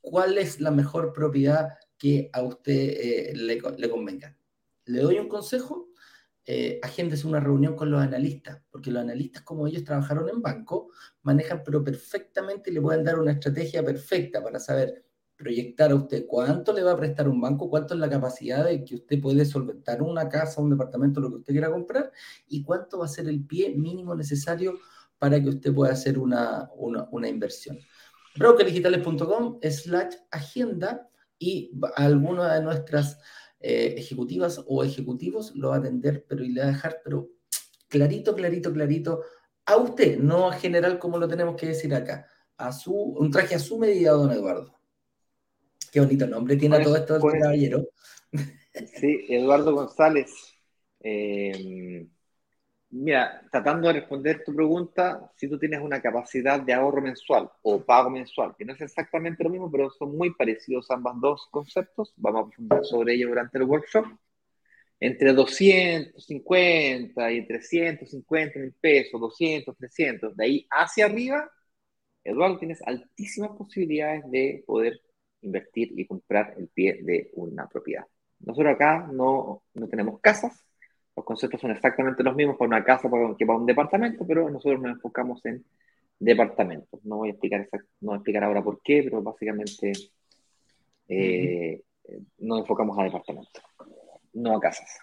[0.00, 1.68] cuál es la mejor propiedad
[1.98, 3.58] que a usted eh, le,
[3.90, 4.36] convenga.
[4.86, 5.90] Le doy un consejo,
[6.46, 10.90] eh, agéndese una reunión con los analistas, porque los analistas, como ellos trabajaron en banco,
[11.22, 15.04] manejan pero perfectamente y le pueden dar una estrategia perfecta para saber
[15.36, 18.84] proyectar a usted cuánto le va a prestar un banco, cuánto es la capacidad de
[18.84, 22.10] que usted puede solventar una casa, un departamento, lo que usted quiera comprar,
[22.48, 24.78] y cuánto va a ser el pie mínimo necesario
[25.18, 27.78] para que usted pueda hacer una, una, una inversión.
[28.36, 31.07] Brokerdigitales.com slash agenda
[31.38, 33.18] y alguna de nuestras
[33.60, 37.28] eh, ejecutivas o ejecutivos lo va a atender, pero y le va a dejar, pero
[37.88, 39.22] clarito, clarito, clarito
[39.66, 42.26] a usted, no a general como lo tenemos que decir acá,
[42.56, 44.74] a su, un traje a su medida, don Eduardo.
[45.92, 47.88] Qué bonito nombre tiene a todo esto el caballero.
[49.00, 50.30] Sí, Eduardo González.
[51.00, 52.06] Eh,
[52.90, 57.84] mira, tratando de responder tu pregunta, si tú tienes una capacidad de ahorro mensual o
[57.84, 62.12] pago mensual, que no es exactamente lo mismo, pero son muy parecidos ambos dos conceptos,
[62.16, 64.06] vamos a profundizar sobre ello durante el workshop,
[65.00, 71.50] entre 250 y 350 mil pesos, 200, 300, de ahí hacia arriba,
[72.24, 75.00] Eduardo, tienes altísimas posibilidades de poder
[75.42, 78.04] invertir y comprar el pie de una propiedad.
[78.40, 80.67] Nosotros acá no, no tenemos casas,
[81.18, 84.80] los conceptos son exactamente los mismos para una casa que para un departamento, pero nosotros
[84.80, 85.64] nos enfocamos en
[86.16, 87.04] departamentos.
[87.04, 87.68] No voy a explicar,
[88.00, 89.92] no voy a explicar ahora por qué, pero básicamente
[91.08, 91.82] eh,
[92.38, 93.62] nos enfocamos a departamentos,
[94.34, 95.00] no a casas.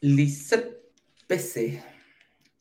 [0.00, 0.82] Lisset
[1.26, 1.82] PC.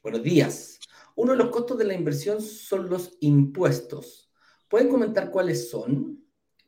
[0.01, 0.79] Buenos días.
[1.15, 4.31] Uno de los costos de la inversión son los impuestos.
[4.69, 6.20] ¿Pueden comentar cuáles son?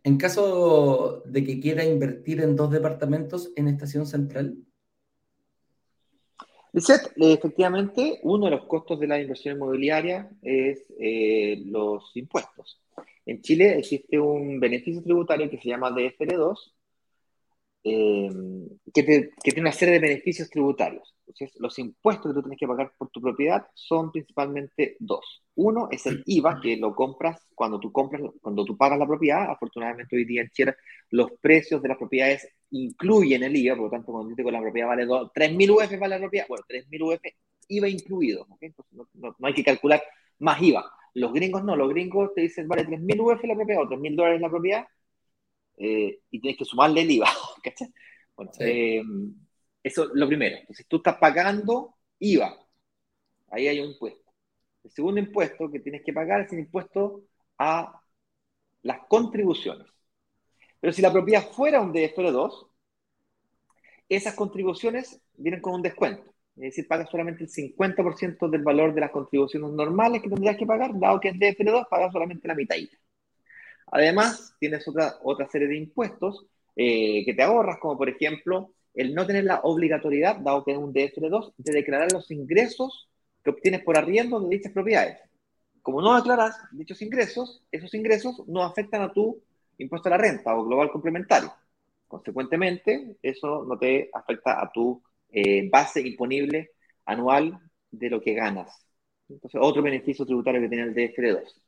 [0.03, 4.57] En caso de que quiera invertir en dos departamentos en Estación Central.
[6.73, 12.81] Efectivamente, uno de los costos de la inversión inmobiliaria es eh, los impuestos.
[13.25, 16.57] En Chile existe un beneficio tributario que se llama DFR2,
[17.83, 18.29] eh,
[18.93, 19.03] que,
[19.43, 21.13] tiene una serie de beneficios tributarios.
[21.27, 25.43] Entonces, los impuestos que tú tienes que pagar por tu propiedad son principalmente dos.
[25.55, 29.49] Uno es el IVA, que lo compras cuando tú compras, cuando tú pagas la propiedad.
[29.49, 30.75] Afortunadamente hoy día en Chile
[31.09, 34.87] los precios de las propiedades incluyen el IVA, por lo tanto cuando que la propiedad
[34.87, 37.21] vale 3.000 UF vale la propiedad, bueno, 3.000 UF
[37.67, 38.47] IVA incluido,
[38.91, 40.01] no, hay que calcular
[40.39, 40.91] más IVA.
[41.13, 44.41] Los gringos no, los gringos te dicen vale 3.000 UF la propiedad o 3.000 dólares
[44.41, 44.87] la propiedad,
[45.77, 47.29] eh, y tienes que sumarle el IVA.
[48.35, 49.03] Bueno, eh,
[49.83, 50.57] eso es lo primero.
[50.57, 52.57] Entonces tú estás pagando IVA.
[53.51, 54.33] Ahí hay un impuesto.
[54.83, 57.25] El segundo impuesto que tienes que pagar es el impuesto
[57.59, 58.01] a
[58.81, 59.87] las contribuciones.
[60.79, 62.67] Pero si la propiedad fuera un DFR2,
[64.09, 66.33] esas contribuciones vienen con un descuento.
[66.55, 70.65] Es decir, pagas solamente el 50% del valor de las contribuciones normales que tendrías que
[70.65, 72.75] pagar, dado que es DFR2, pagas solamente la mitad.
[73.93, 79.13] Además, tienes otra, otra serie de impuestos eh, que te ahorras, como por ejemplo el
[79.13, 83.09] no tener la obligatoriedad, dado que es un DFR2, de declarar los ingresos
[83.43, 85.19] que obtienes por arriendo de dichas propiedades.
[85.83, 89.43] Como no declaras dichos ingresos, esos ingresos no afectan a tu
[89.77, 91.53] impuesto a la renta o global complementario.
[92.07, 96.71] Consecuentemente, eso no te afecta a tu eh, base imponible
[97.05, 97.59] anual
[97.91, 98.87] de lo que ganas.
[99.29, 101.62] Entonces, otro beneficio tributario que tiene el DFR2.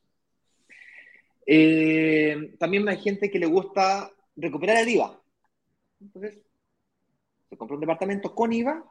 [1.46, 5.20] Eh, también hay gente que le gusta recuperar el IVA.
[6.00, 6.42] Entonces,
[7.48, 8.84] se compra un departamento con IVA,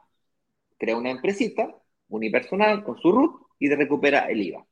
[0.78, 1.76] crea una empresita
[2.08, 4.66] unipersonal con su RUT y recupera el IVA.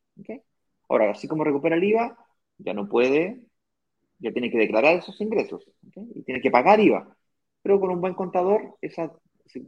[0.89, 2.17] Ahora, así como recupera el IVA,
[2.59, 3.43] ya no puede,
[4.19, 5.67] ya tiene que declarar esos ingresos
[6.15, 7.17] y tiene que pagar IVA.
[7.63, 9.13] Pero con un buen contador, esa,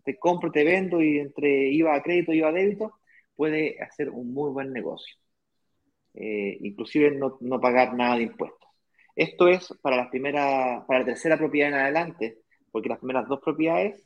[0.05, 2.95] te compro, te vendo y entre IVA a crédito IVA a débito,
[3.37, 5.17] puede hacer un muy buen negocio.
[6.17, 8.69] Eh, inclusive no, no, pagar nada de impuestos.
[9.15, 12.39] Esto es para la primera, para la tercera propiedad en adelante,
[12.71, 14.03] porque las primeras dos propiedades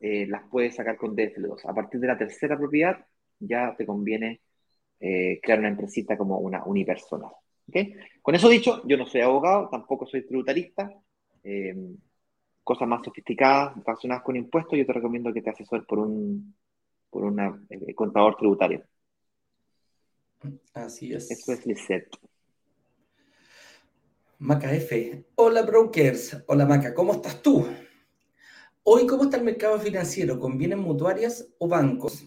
[0.00, 1.68] eh, las puedes sacar con DFL2.
[1.68, 3.04] A partir de la tercera propiedad
[3.40, 4.40] ya te conviene
[5.00, 7.32] eh, crear una empresita como una unipersonal.
[7.68, 7.96] ¿okay?
[8.20, 10.90] Con eso dicho, yo no soy abogado, tampoco soy tributarista.
[12.62, 16.54] cosas más sofisticadas, relacionadas con impuestos, yo te recomiendo que te asesores por un
[17.10, 18.84] por un contador tributario.
[20.74, 21.30] Así es.
[21.30, 21.44] Es.
[24.38, 25.24] Maca F.
[25.36, 26.36] Hola, brokers.
[26.46, 26.94] Hola, Maca.
[26.94, 27.66] ¿Cómo estás tú?
[28.82, 30.40] Hoy, ¿cómo está el mercado financiero?
[30.40, 32.26] ¿Convienen mutuarias o bancos?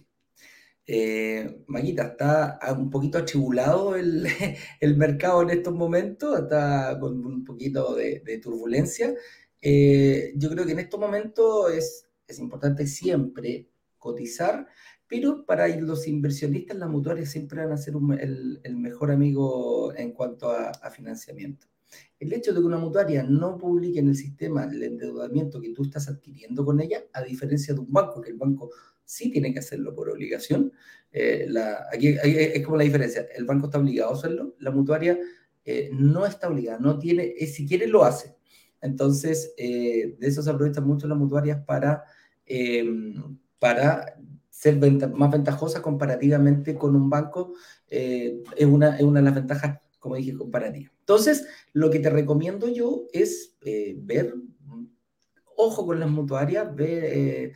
[0.88, 7.96] Eh, Maguita, está un poquito atribulado el, mercado en estos momentos, está con un poquito
[7.96, 9.14] de, turbulencia.
[9.62, 14.68] Eh, yo creo que en estos momentos es, es importante siempre cotizar
[15.16, 20.52] pero para los inversionistas, las mutuarias siempre van a ser el, mejor amigo en cuanto
[20.52, 21.68] a, financiamiento.
[22.20, 25.84] El hecho de que una mutuaria no publique en el sistema el endeudamiento que tú
[25.84, 28.72] estás adquiriendo con ella, a diferencia de un banco, que el banco
[29.06, 30.74] sí tiene que hacerlo por obligación,
[31.14, 31.48] eh,
[31.94, 35.18] aquí, es como la diferencia, el banco está obligado a hacerlo, la mutuaria
[35.64, 38.36] eh, no está obligada, no tiene, eh, si quiere lo hace.
[38.82, 42.04] Entonces, de eso se aprovechan mucho las mutuarias para,
[43.58, 44.18] para
[44.66, 47.54] ser más ventajosa comparativamente con un banco,
[47.88, 50.92] eh, es, una, es una de las ventajas, como dije, comparativas.
[51.02, 54.34] Entonces, lo que te recomiendo yo es eh, ver,
[55.56, 57.54] ojo con las mutuarias, ver,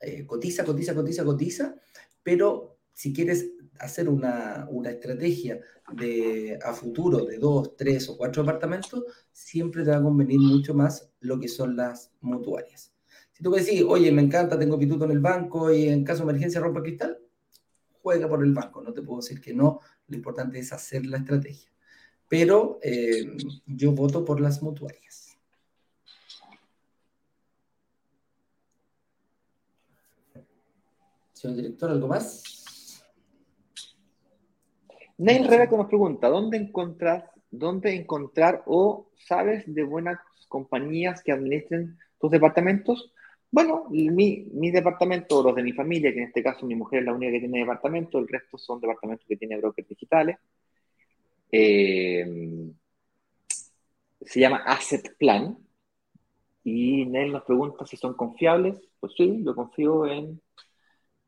[0.00, 1.74] eh, cotiza, cotiza, cotiza, cotiza,
[2.22, 5.60] pero si quieres hacer una, estrategia
[5.94, 9.02] de, a futuro de dos, tres o cuatro departamentos,
[9.32, 12.92] siempre te va a convenir mucho más lo que son las mutuarias.
[13.40, 16.30] Si tú decís, oye, me encanta, tengo pituto en el banco y en caso de
[16.30, 17.16] emergencia rompe cristal,
[18.02, 21.16] juega por el banco, no te puedo decir que no, lo importante es hacer la
[21.16, 21.70] estrategia.
[22.28, 25.38] Pero eh, yo voto por las mutuarias.
[31.32, 32.42] Señor director, ¿algo más?
[35.16, 41.98] Neil Rebeco nos pregunta, ¿dónde encontrar, ¿dónde encontrar o sabes de buenas compañías que administren
[42.20, 43.14] tus departamentos?
[43.52, 47.06] Bueno, mi, mi departamento, los de mi familia, que en este caso mi mujer es
[47.06, 50.36] la única que tiene departamento, el resto son departamentos que tiene brokers digitales.
[51.52, 52.24] Eh,
[54.22, 55.58] se llama Asset Plan.
[56.64, 58.76] Y Neil nos pregunta si son confiables.
[59.00, 60.40] Pues sí, yo confío en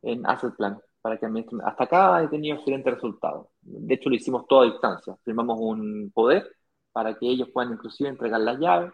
[0.03, 1.27] en Asset Plan para que
[1.65, 3.49] Hasta acá he tenido excelentes resultados.
[3.63, 5.17] De hecho, lo hicimos todo a distancia.
[5.25, 6.49] Firmamos un poder
[6.93, 8.93] para que ellos puedan inclusive entregar las llaves.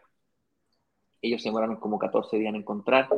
[1.21, 3.09] Ellos se demoraron como 14 días en encontrar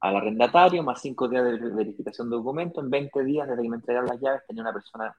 [0.00, 2.82] al arrendatario, más 5 días de verificación de documentos.
[2.82, 5.14] En 20 días desde que me entregaron las llaves tenía una persona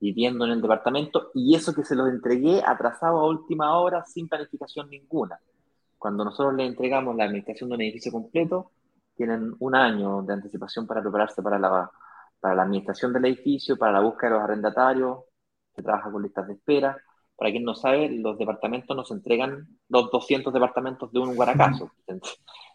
[0.00, 4.28] viviendo en el departamento y eso que se los entregué atrasado a última hora sin
[4.28, 5.38] planificación ninguna.
[5.98, 8.70] Cuando nosotros le entregamos la administración de un edificio completo,
[9.16, 11.90] tienen un año de anticipación para prepararse para la,
[12.38, 15.18] para la administración del edificio, para la búsqueda de los arrendatarios,
[15.74, 16.96] se trabaja con listas de espera.
[17.38, 21.92] Para quien no sabe, los departamentos nos entregan los 200 departamentos de un guaracazo.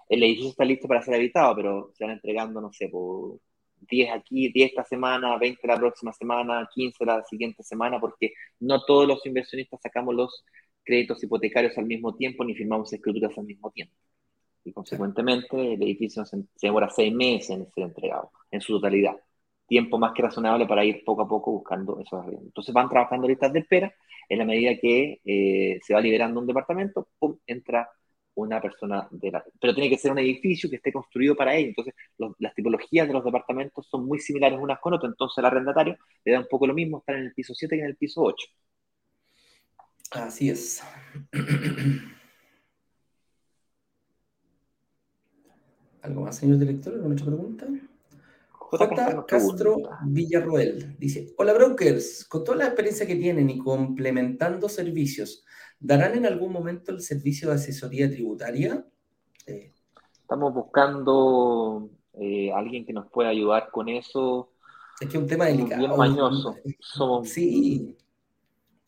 [0.09, 3.39] El edificio está listo para ser habitado, pero se van entregando, no sé, por
[3.81, 8.83] 10 aquí, 10 esta semana, 20 la próxima semana, 15 la siguiente semana, porque no
[8.85, 10.45] todos los inversionistas sacamos los
[10.83, 13.95] créditos hipotecarios al mismo tiempo ni firmamos escrituras al mismo tiempo
[14.63, 19.15] y consecuentemente el edificio se, demora seis meses en ser entregado en su totalidad.
[19.67, 22.45] Tiempo más que razonable para ir poco a poco buscando esos arriendos.
[22.47, 23.93] Entonces van trabajando listas de espera.
[24.29, 27.37] En la medida que eh, se va liberando un departamento, ¡pum!
[27.45, 27.89] entra
[28.35, 29.43] una persona de la...
[29.59, 31.69] Pero tiene que ser un edificio que esté construido para ello.
[31.69, 31.93] Entonces,
[32.39, 35.11] las tipologías de los departamentos son muy similares unas con otras.
[35.11, 37.81] Entonces, el arrendatario le da un poco lo mismo estar en el piso 7 que
[37.81, 38.47] en el piso 8.
[40.11, 40.83] Así es.
[46.01, 46.93] ¿Algo más, señor director?
[46.93, 47.65] ¿Alguna otra pregunta?
[48.77, 49.25] J.
[49.27, 52.25] Castro Villarroel dice: Hola, brokers.
[52.25, 55.43] Con toda la experiencia que tienen y complementando servicios,
[55.79, 58.85] ¿darán en algún momento el servicio de asesoría tributaria?
[59.45, 59.73] Eh,
[60.21, 64.51] Estamos buscando eh, alguien que nos pueda ayudar con eso.
[64.99, 65.79] Es que es un tema delicado.
[65.79, 66.55] Bien mañoso.
[67.23, 67.95] Sí.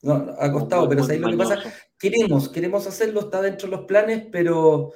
[0.01, 1.59] No, ha costado, pero ¿sabéis lo que pasa?
[1.99, 4.91] Queremos, queremos hacerlo, está dentro de los planes, pero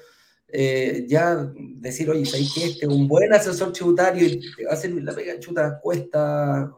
[0.52, 5.14] eh, ya decir, oye, ¿sabes que este es un buen asesor tributario y hacer la
[5.14, 6.72] pega chuta cuesta?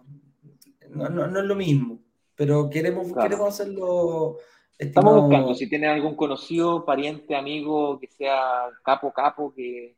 [0.90, 2.02] No, no, no, es lo mismo,
[2.36, 4.38] pero queremos, queremos hacerlo.
[4.78, 9.96] Estamos buscando, si tiene algún conocido, pariente, amigo, que sea capo, capo, que,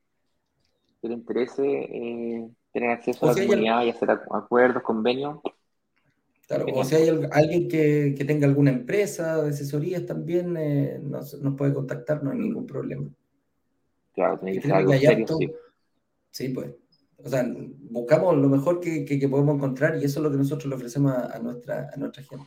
[1.01, 5.39] le interese eh, tener acceso a la comunidad y hacer acuerdos, convenios.
[6.47, 11.33] Claro, o si hay alguien que, que, tenga alguna empresa de asesorías también, eh, nos,
[11.35, 13.09] nos puede contactar, no hay ningún problema.
[14.13, 15.53] Claro, tiene que ser algo serio, sí.
[16.29, 16.73] Sí, pues.
[17.17, 17.45] O sea,
[17.89, 21.13] buscamos lo mejor que, que, podemos encontrar y eso es lo que nosotros le ofrecemos
[21.13, 22.45] a, nuestra, a nuestra gente.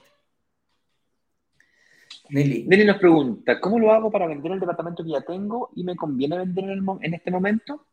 [2.28, 2.64] Nelly.
[2.64, 5.96] Nelly nos pregunta, ¿cómo lo hago para vender el departamento que ya tengo y me
[5.96, 7.86] conviene vender en, en este momento?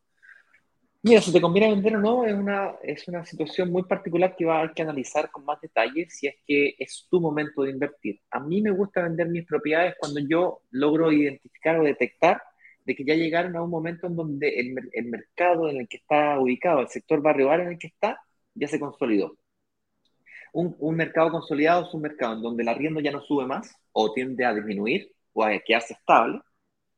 [1.02, 4.46] Mira, si te conviene vender o no, es una, es una situación muy particular que
[4.46, 7.70] va a haber que analizar con más detalle si es que es tu momento de
[7.70, 8.20] invertir.
[8.30, 12.42] A mí me gusta vender mis propiedades cuando yo logro identificar o detectar
[12.84, 15.98] de que ya llegaron a un momento en donde el, el mercado en el que
[15.98, 18.20] está ubicado, el sector barrio en el que está,
[18.54, 19.36] ya se consolidó.
[20.52, 23.74] Un, un, mercado consolidado es un mercado en donde el arriendo ya no sube más
[23.92, 26.40] o tiende a disminuir o a quedarse estable.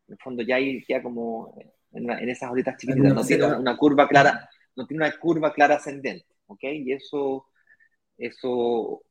[0.09, 1.57] En el fondo ya hay ya como
[1.93, 5.77] en, en esas horitas chiquititas, no tiene una, curva clara, no tiene una curva clara
[5.77, 6.63] ascendente, ¿ok?
[6.65, 7.47] Y eso,
[8.19, 9.03] eso,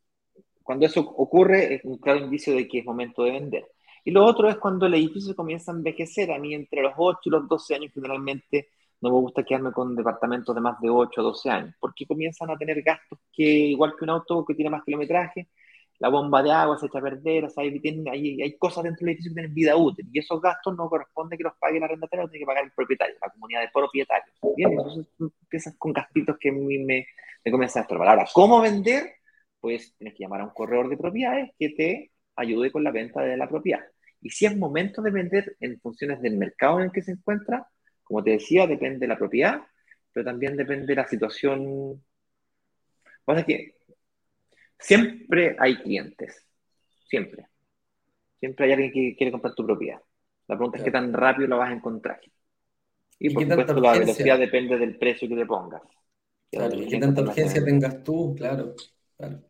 [0.62, 3.66] cuando eso ocurre es un claro indicio de que es momento de vender.
[4.06, 6.32] Y lo otro es cuando el edificio comienza a envejecer.
[6.32, 8.70] A mí entre los 8 y los 12 años generalmente
[9.02, 12.50] no me gusta quedarme con departamentos de más de 8 o 12 años, porque comienzan
[12.52, 15.50] a tener gastos que, igual que un auto que tiene más kilometraje,
[16.00, 17.82] la bomba de agua se echa a perder, o sea, hay,
[18.12, 21.38] hay, hay, cosas dentro del edificio que tienen vida útil, y esos gastos no corresponde
[21.38, 24.36] que los pague el arrendatario, los tiene que pagar el propietario, la comunidad de propietarios.
[24.56, 27.08] Bien, entonces empiezas con gastitos que a mí me,
[27.44, 28.10] me comienzan a estorbar.
[28.10, 29.14] Ahora, ¿cómo vender?
[29.60, 33.22] Pues tienes que llamar a un corredor de propiedades que te ayude con la venta
[33.22, 33.82] de la propiedad.
[34.26, 37.70] Y si es momento de vender en funciones del mercado en el que se encuentra,
[38.04, 39.62] como te decía, depende de la propiedad,
[40.12, 42.04] pero también depende de la situación.
[43.24, 43.76] Pasa que
[44.80, 46.44] siempre hay clientes,
[47.08, 47.46] siempre.
[48.40, 50.02] Siempre hay alguien que quiere comprar tu propiedad.
[50.48, 52.20] La pregunta es qué tan rápido la vas a encontrar.
[53.20, 55.84] Y, por supuesto la velocidad depende del precio que le pongas.
[56.50, 58.74] Claro, y qué tanta urgencia tengas tú, claro.
[59.18, 59.44] claro.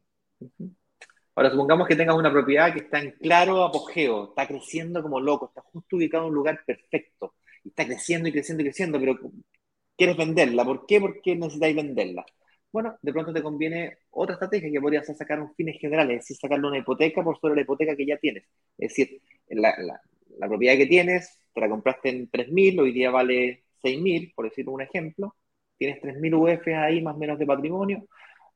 [1.36, 5.48] Ahora, supongamos que tengas una propiedad que está en claro apogeo, está creciendo como loco,
[5.48, 9.20] está justo ubicado en un lugar perfecto, está creciendo y creciendo y creciendo, pero
[9.98, 10.64] quieres venderla.
[10.66, 11.00] ¿Por qué?
[11.02, 12.26] Porque necesitáis venderla.
[12.72, 16.22] Bueno, de pronto te conviene otra estrategia que podría ser sacar un fines generales, es
[16.24, 18.44] decir, sacarle una hipoteca por sobre la hipoteca que ya tienes.
[18.78, 19.76] Es decir, la,
[20.38, 24.68] la propiedad que tienes, te la compraste en 3.000, hoy día vale 6.000, por decir
[24.70, 25.36] un ejemplo,
[25.78, 28.08] tienes 3.000 UF ahí más o menos de patrimonio,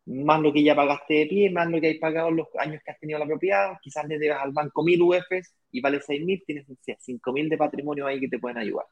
[0.06, 2.92] más lo que ya pagaste de pie, más lo que hay pagado los años que
[2.92, 6.68] has tenido la propiedad, quizás le debas al banco 1.000 UFs y vale 6.000, tienes
[6.68, 8.86] 5.000 de patrimonio ahí que te pueden ayudar.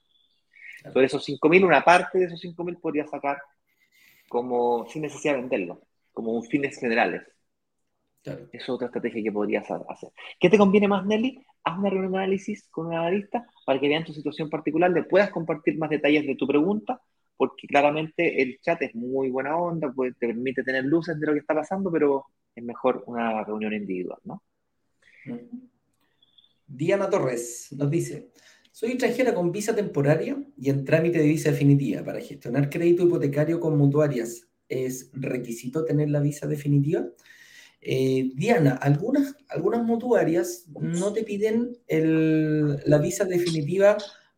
[0.94, 3.42] Sobre esos 5.000, una parte de esos 5.000 podrías sacar
[4.30, 5.82] como sin necesidad de venderlo,
[6.14, 7.24] como un fines generales.
[8.52, 10.10] Es otra estrategia que podrías hacer.
[10.40, 11.46] ¿Qué te conviene más, Nelly?
[11.64, 15.04] Haz una reunión de análisis con un analista para que vean tu situación particular, le
[15.04, 17.02] puedas compartir más detalles de tu pregunta,
[17.38, 21.40] porque claramente el chat es muy buena onda, te permite tener luces de lo que
[21.40, 22.26] está pasando, pero
[22.56, 24.42] es mejor una reunión individual, ¿no?
[26.66, 28.32] Diana Torres nos dice,
[28.72, 32.04] soy extranjera con visa temporaria y en trámite de visa definitiva.
[32.04, 37.08] Para gestionar crédito hipotecario con mutuarias, ¿es requisito tener la visa definitiva?
[37.80, 39.36] Eh, Diana, algunas
[39.84, 43.98] mutuarias no te piden la visa definitiva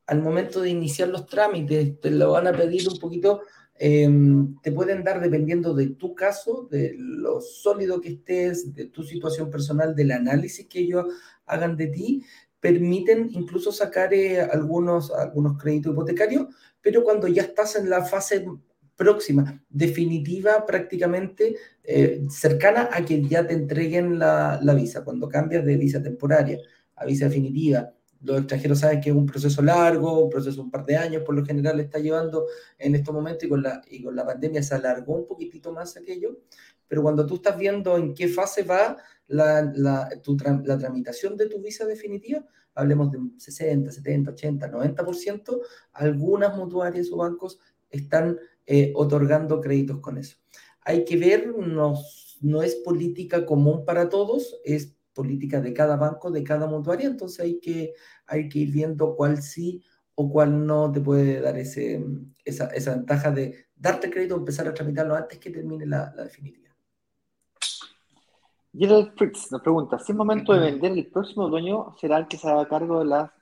[0.10, 3.41] al momento de iniciar los trámites, te lo van a pedir un poquito,
[3.76, 9.03] em, te pueden dar dependiendo de tu caso, de lo sólido que estés, de tu
[9.03, 11.05] situación personal, del análisis que ellos
[11.45, 12.24] hagan de ti,
[12.60, 16.47] permiten incluso sacar eh, algunos, algunos créditos hipotecarios,
[16.82, 18.47] pero cuando ya estás en la fase
[18.95, 25.64] próxima, definitiva prácticamente, eh, cercana a que ya te entreguen la, la, visa, cuando cambias
[25.64, 26.57] de visa temporaria
[26.95, 27.93] a visa definitiva.
[28.22, 31.24] Los extranjeros saben que es un proceso largo, un proceso de un par de años,
[31.24, 32.45] por lo general está llevando
[32.78, 35.95] en estos momentos y con la, y con la pandemia se alargó un poquitito más
[35.95, 36.39] aquello,
[36.88, 38.97] pero cuando tú estás viendo en qué fase va
[39.28, 45.61] la, la, tu, la tramitación de tu visa definitiva, hablemos de 60, 70, 80, 90%,
[45.93, 47.59] algunas mutuarias o bancos
[47.89, 50.38] están eh, otorgando créditos con eso.
[50.82, 51.95] Hay que ver, no,
[52.41, 57.41] no es política común para todos, es política de cada banco, de cada mutuaria, entonces
[57.41, 57.93] hay que,
[58.26, 59.84] hay que ir viendo cuál sí
[60.15, 62.01] o cuál no te puede dar ese,
[62.45, 66.24] esa, esa ventaja de darte crédito o empezar a tramitarlo antes que termine la, la
[66.24, 66.70] definitiva.
[68.72, 72.38] Gerald Fritz nos pregunta, si es momento de vender, el próximo dueño será el que
[72.38, 73.34] se haga cargo de la,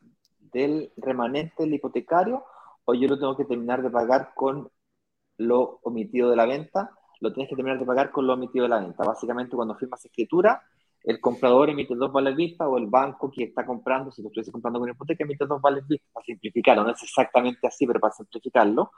[0.52, 2.44] del remanente del hipotecario
[2.86, 4.72] o yo lo tengo que terminar de pagar con
[5.38, 8.70] lo omitido de la venta, lo tienes que terminar de pagar con lo omitido de
[8.70, 9.04] la venta.
[9.04, 10.62] Básicamente, cuando firmas escritura,
[11.04, 14.52] el comprador emite dos vales vistas o el banco que está comprando, si lo estuviese
[14.52, 16.84] comprando con hipoteca, emite dos vales vistas para simplificarlo.
[16.84, 18.92] No es exactamente así, pero para simplificarlo,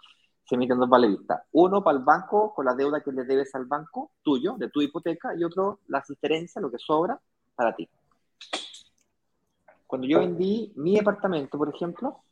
[0.43, 1.41] se emiten dos vales vistas.
[1.51, 4.81] Uno para el banco con la deuda que le debes al banco tuyo, de tu
[4.81, 7.19] hipoteca, y otro la asistencia, lo que sobra,
[7.55, 7.87] para ti.
[9.85, 12.23] Cuando yo vendí mi departamento, por ejemplo,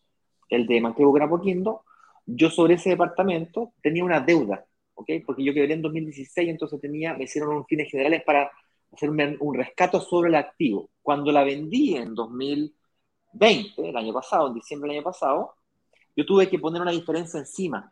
[0.50, 1.84] el de Manquebo Grapoquindo,
[2.26, 4.66] yo sobre ese departamento tenía una deuda,
[4.96, 5.10] ¿ok?
[5.26, 8.52] Porque yo quedé en 2016, entonces tenía, me hicieron unos fines generales para
[8.94, 10.90] hacer un, rescate sobre el activo.
[11.02, 15.56] Cuando la vendí en 2020, el año pasado, en diciembre del año pasado,
[16.16, 17.90] yo tuve que poner una diferencia encima,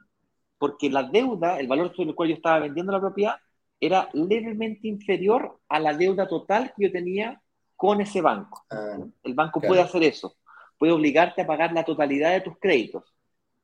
[0.57, 3.35] porque la deuda, el valor sobre el cual yo estaba vendiendo la propiedad,
[3.79, 7.41] era levemente inferior a la deuda total que yo tenía
[7.75, 8.63] con ese banco.
[8.69, 10.35] Ah, el banco puede hacer eso,
[10.77, 13.03] puede obligarte a pagar la totalidad de tus créditos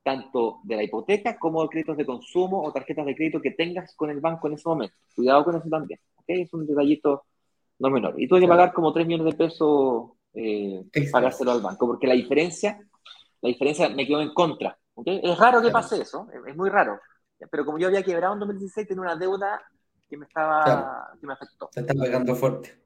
[0.04, 3.94] tanto de la hipoteca como de créditos de consumo o tarjetas de crédito que tengas
[3.96, 4.96] con el banco en ese momento.
[5.16, 6.00] Cuidado con eso también.
[6.34, 7.26] Es un detallito
[7.80, 8.14] no menor.
[8.18, 12.14] Y tuve que pagar como 3 millones de pesos eh, pagárselo al banco, porque la
[12.14, 12.80] diferencia,
[13.42, 14.78] la diferencia me quedó en contra.
[15.06, 17.00] Es raro que pase eso, es, muy raro.
[17.50, 19.62] Pero como yo había quebrado en 2016, tenía una deuda
[20.08, 21.70] que me estaba, que me afectó.
[21.74, 22.78] Te está pagando fuerte.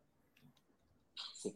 [1.33, 1.53] Sí.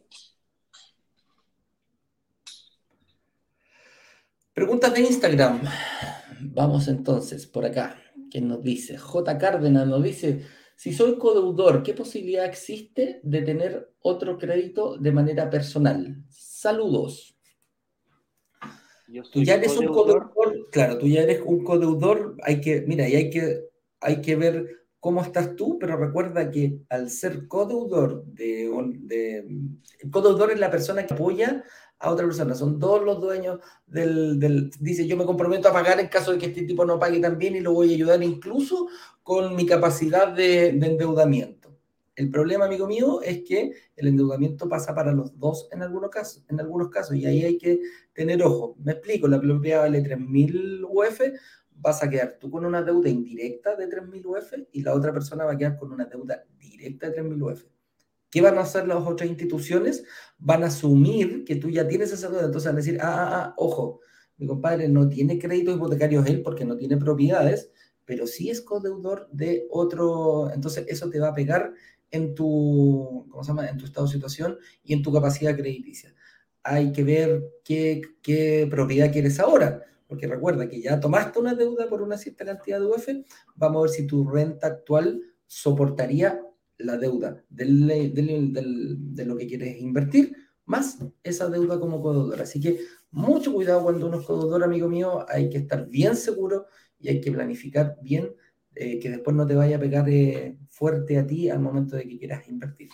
[4.52, 5.62] Preguntas de Instagram.
[6.40, 7.96] Vamos entonces por acá.
[8.30, 8.98] ¿Quién nos dice?
[8.98, 9.38] J.
[9.38, 10.46] Cárdenas nos dice,
[10.80, 16.24] si soy codeudor, ¿qué posibilidad existe de tener otro crédito de manera personal?
[16.30, 17.36] Saludos.
[19.30, 23.14] Tú ya eres un codeudor, claro, tú ya eres un codeudor, hay que, mira, y
[23.14, 23.60] hay que,
[24.00, 28.70] hay que ver cómo estás tú, pero recuerda que al ser codeudor de,
[29.00, 31.64] de codeudor es la persona que apoya
[31.98, 36.08] a otra persona, son todos los dueños del, dice yo me comprometo a pagar en
[36.08, 38.88] caso de que este tipo no pague también y lo voy a ayudar incluso
[39.22, 41.60] con mi capacidad de, de endeudamiento.
[42.16, 46.44] El problema, amigo mío, es que el endeudamiento pasa para los dos en algunos casos,
[46.48, 47.80] en algunos casos y ahí hay que
[48.12, 48.76] tener ojo.
[48.82, 51.20] Me explico, la propiedad vale 3.000 UF,
[51.80, 55.44] vas a quedar tú con una deuda indirecta de 3.000 UF y la otra persona
[55.44, 57.64] va a quedar con una deuda directa de 3.000 UF.
[58.30, 60.04] ¿Qué van a hacer las otras instituciones?
[60.38, 62.46] Van a asumir que tú ya tienes esa deuda.
[62.46, 64.00] Entonces van a decir, ah, ah, ah, ojo,
[64.36, 67.70] mi compadre no tiene créditos hipotecarios él porque no tiene propiedades,
[68.04, 70.50] pero sí es codeudor de otro.
[70.52, 71.72] Entonces eso te va a pegar
[72.10, 73.68] en tu, ¿cómo se llama?
[73.68, 76.14] En tu estado de situación y en tu capacidad crediticia.
[76.62, 81.88] Hay que ver qué, qué propiedad quieres ahora porque recuerda que ya tomaste una deuda
[81.88, 83.08] por una cierta cantidad de UF,
[83.54, 86.42] vamos a ver si tu renta actual soportaría
[86.78, 92.42] la deuda de lo que quieres invertir, más esa deuda como cododora.
[92.42, 92.80] Así que
[93.12, 96.66] mucho cuidado cuando uno es cododor, amigo mío, hay que estar bien seguro
[96.98, 98.34] y hay que planificar bien
[98.74, 102.08] eh, que después no te vaya a pegar eh, fuerte a ti al momento de
[102.08, 102.88] que quieras invertir.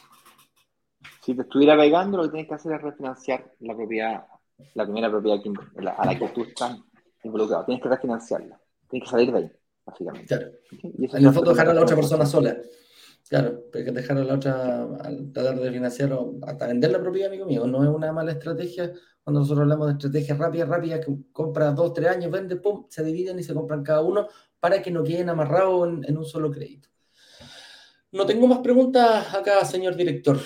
[1.23, 4.27] Si te estuviera pegando, lo que tienes que hacer es refinanciar la propiedad,
[4.75, 5.41] la primera propiedad
[5.97, 6.79] a la que tú estás
[7.27, 7.65] involucrado.
[7.65, 8.61] Tienes que refinanciarla.
[8.89, 9.53] Tienes que salir de ahí,
[9.85, 10.27] básicamente.
[10.27, 10.53] Claro.
[10.71, 12.57] Y en el fondo dejar a la otra persona sola.
[13.29, 17.01] Claro, pero que dejar a la otra al tratar de financiar o hasta vender la
[17.01, 17.67] propiedad, amigo mío.
[17.67, 18.93] No es una mala estrategia
[19.25, 23.03] cuando nosotros hablamos de estrategias rápidas, rápidas, que compra dos, tres años, vende, pum, se
[23.03, 24.29] dividen y se compran cada uno
[24.61, 26.89] para que no queden amarrados en, en un solo crédito.
[28.13, 30.39] No tengo más preguntas acá, señor director.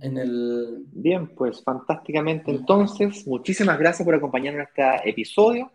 [0.00, 0.84] En el...
[0.92, 2.52] Bien, pues fantásticamente.
[2.52, 5.72] Entonces, muchísimas gracias por acompañarnos en este episodio.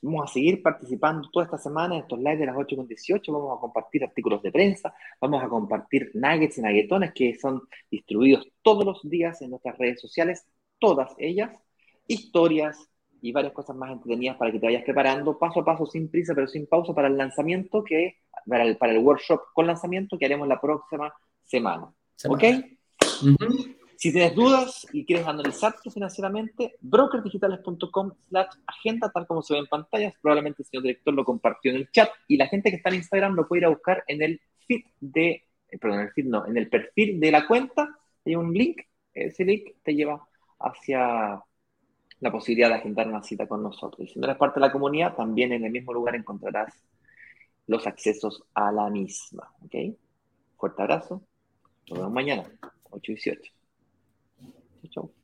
[0.00, 3.32] Vamos a seguir participando toda esta semana en estos lives de las 8.18.
[3.32, 8.48] Vamos a compartir artículos de prensa, vamos a compartir nuggets y nuggetones que son distribuidos
[8.62, 10.46] todos los días en nuestras redes sociales,
[10.78, 11.50] todas ellas,
[12.06, 12.88] historias
[13.20, 16.34] y varias cosas más entretenidas para que te vayas preparando paso a paso, sin prisa,
[16.34, 20.26] pero sin pausa, para el lanzamiento, que para el, para el workshop con lanzamiento que
[20.26, 21.12] haremos la próxima
[21.44, 21.92] semana.
[22.28, 22.44] ¿Ok?
[23.98, 29.66] Si tienes dudas y quieres analizarte financieramente, brokerdigitales.com slash agenda, tal como se ve en
[29.66, 30.14] pantallas.
[30.22, 32.94] Probablemente el señor director lo compartió en el chat y la gente que está en
[32.94, 36.26] Instagram lo puede ir a buscar en el feed de, eh, perdón, en el feed
[36.26, 37.98] no, en el perfil de la cuenta.
[38.24, 38.82] Hay un link,
[39.12, 40.24] ese link te lleva
[40.60, 41.42] hacia
[42.20, 44.08] la posibilidad de agendar una cita con nosotros.
[44.08, 46.72] Y si no eres parte de la comunidad, también en el mismo lugar encontrarás
[47.66, 49.52] los accesos a la misma.
[49.64, 49.74] ¿Ok?
[50.56, 51.20] Fuerte abrazo.
[51.88, 52.44] Nos vemos mañana,
[52.90, 53.57] 8 y 18.
[54.82, 55.17] Tchau, tchau.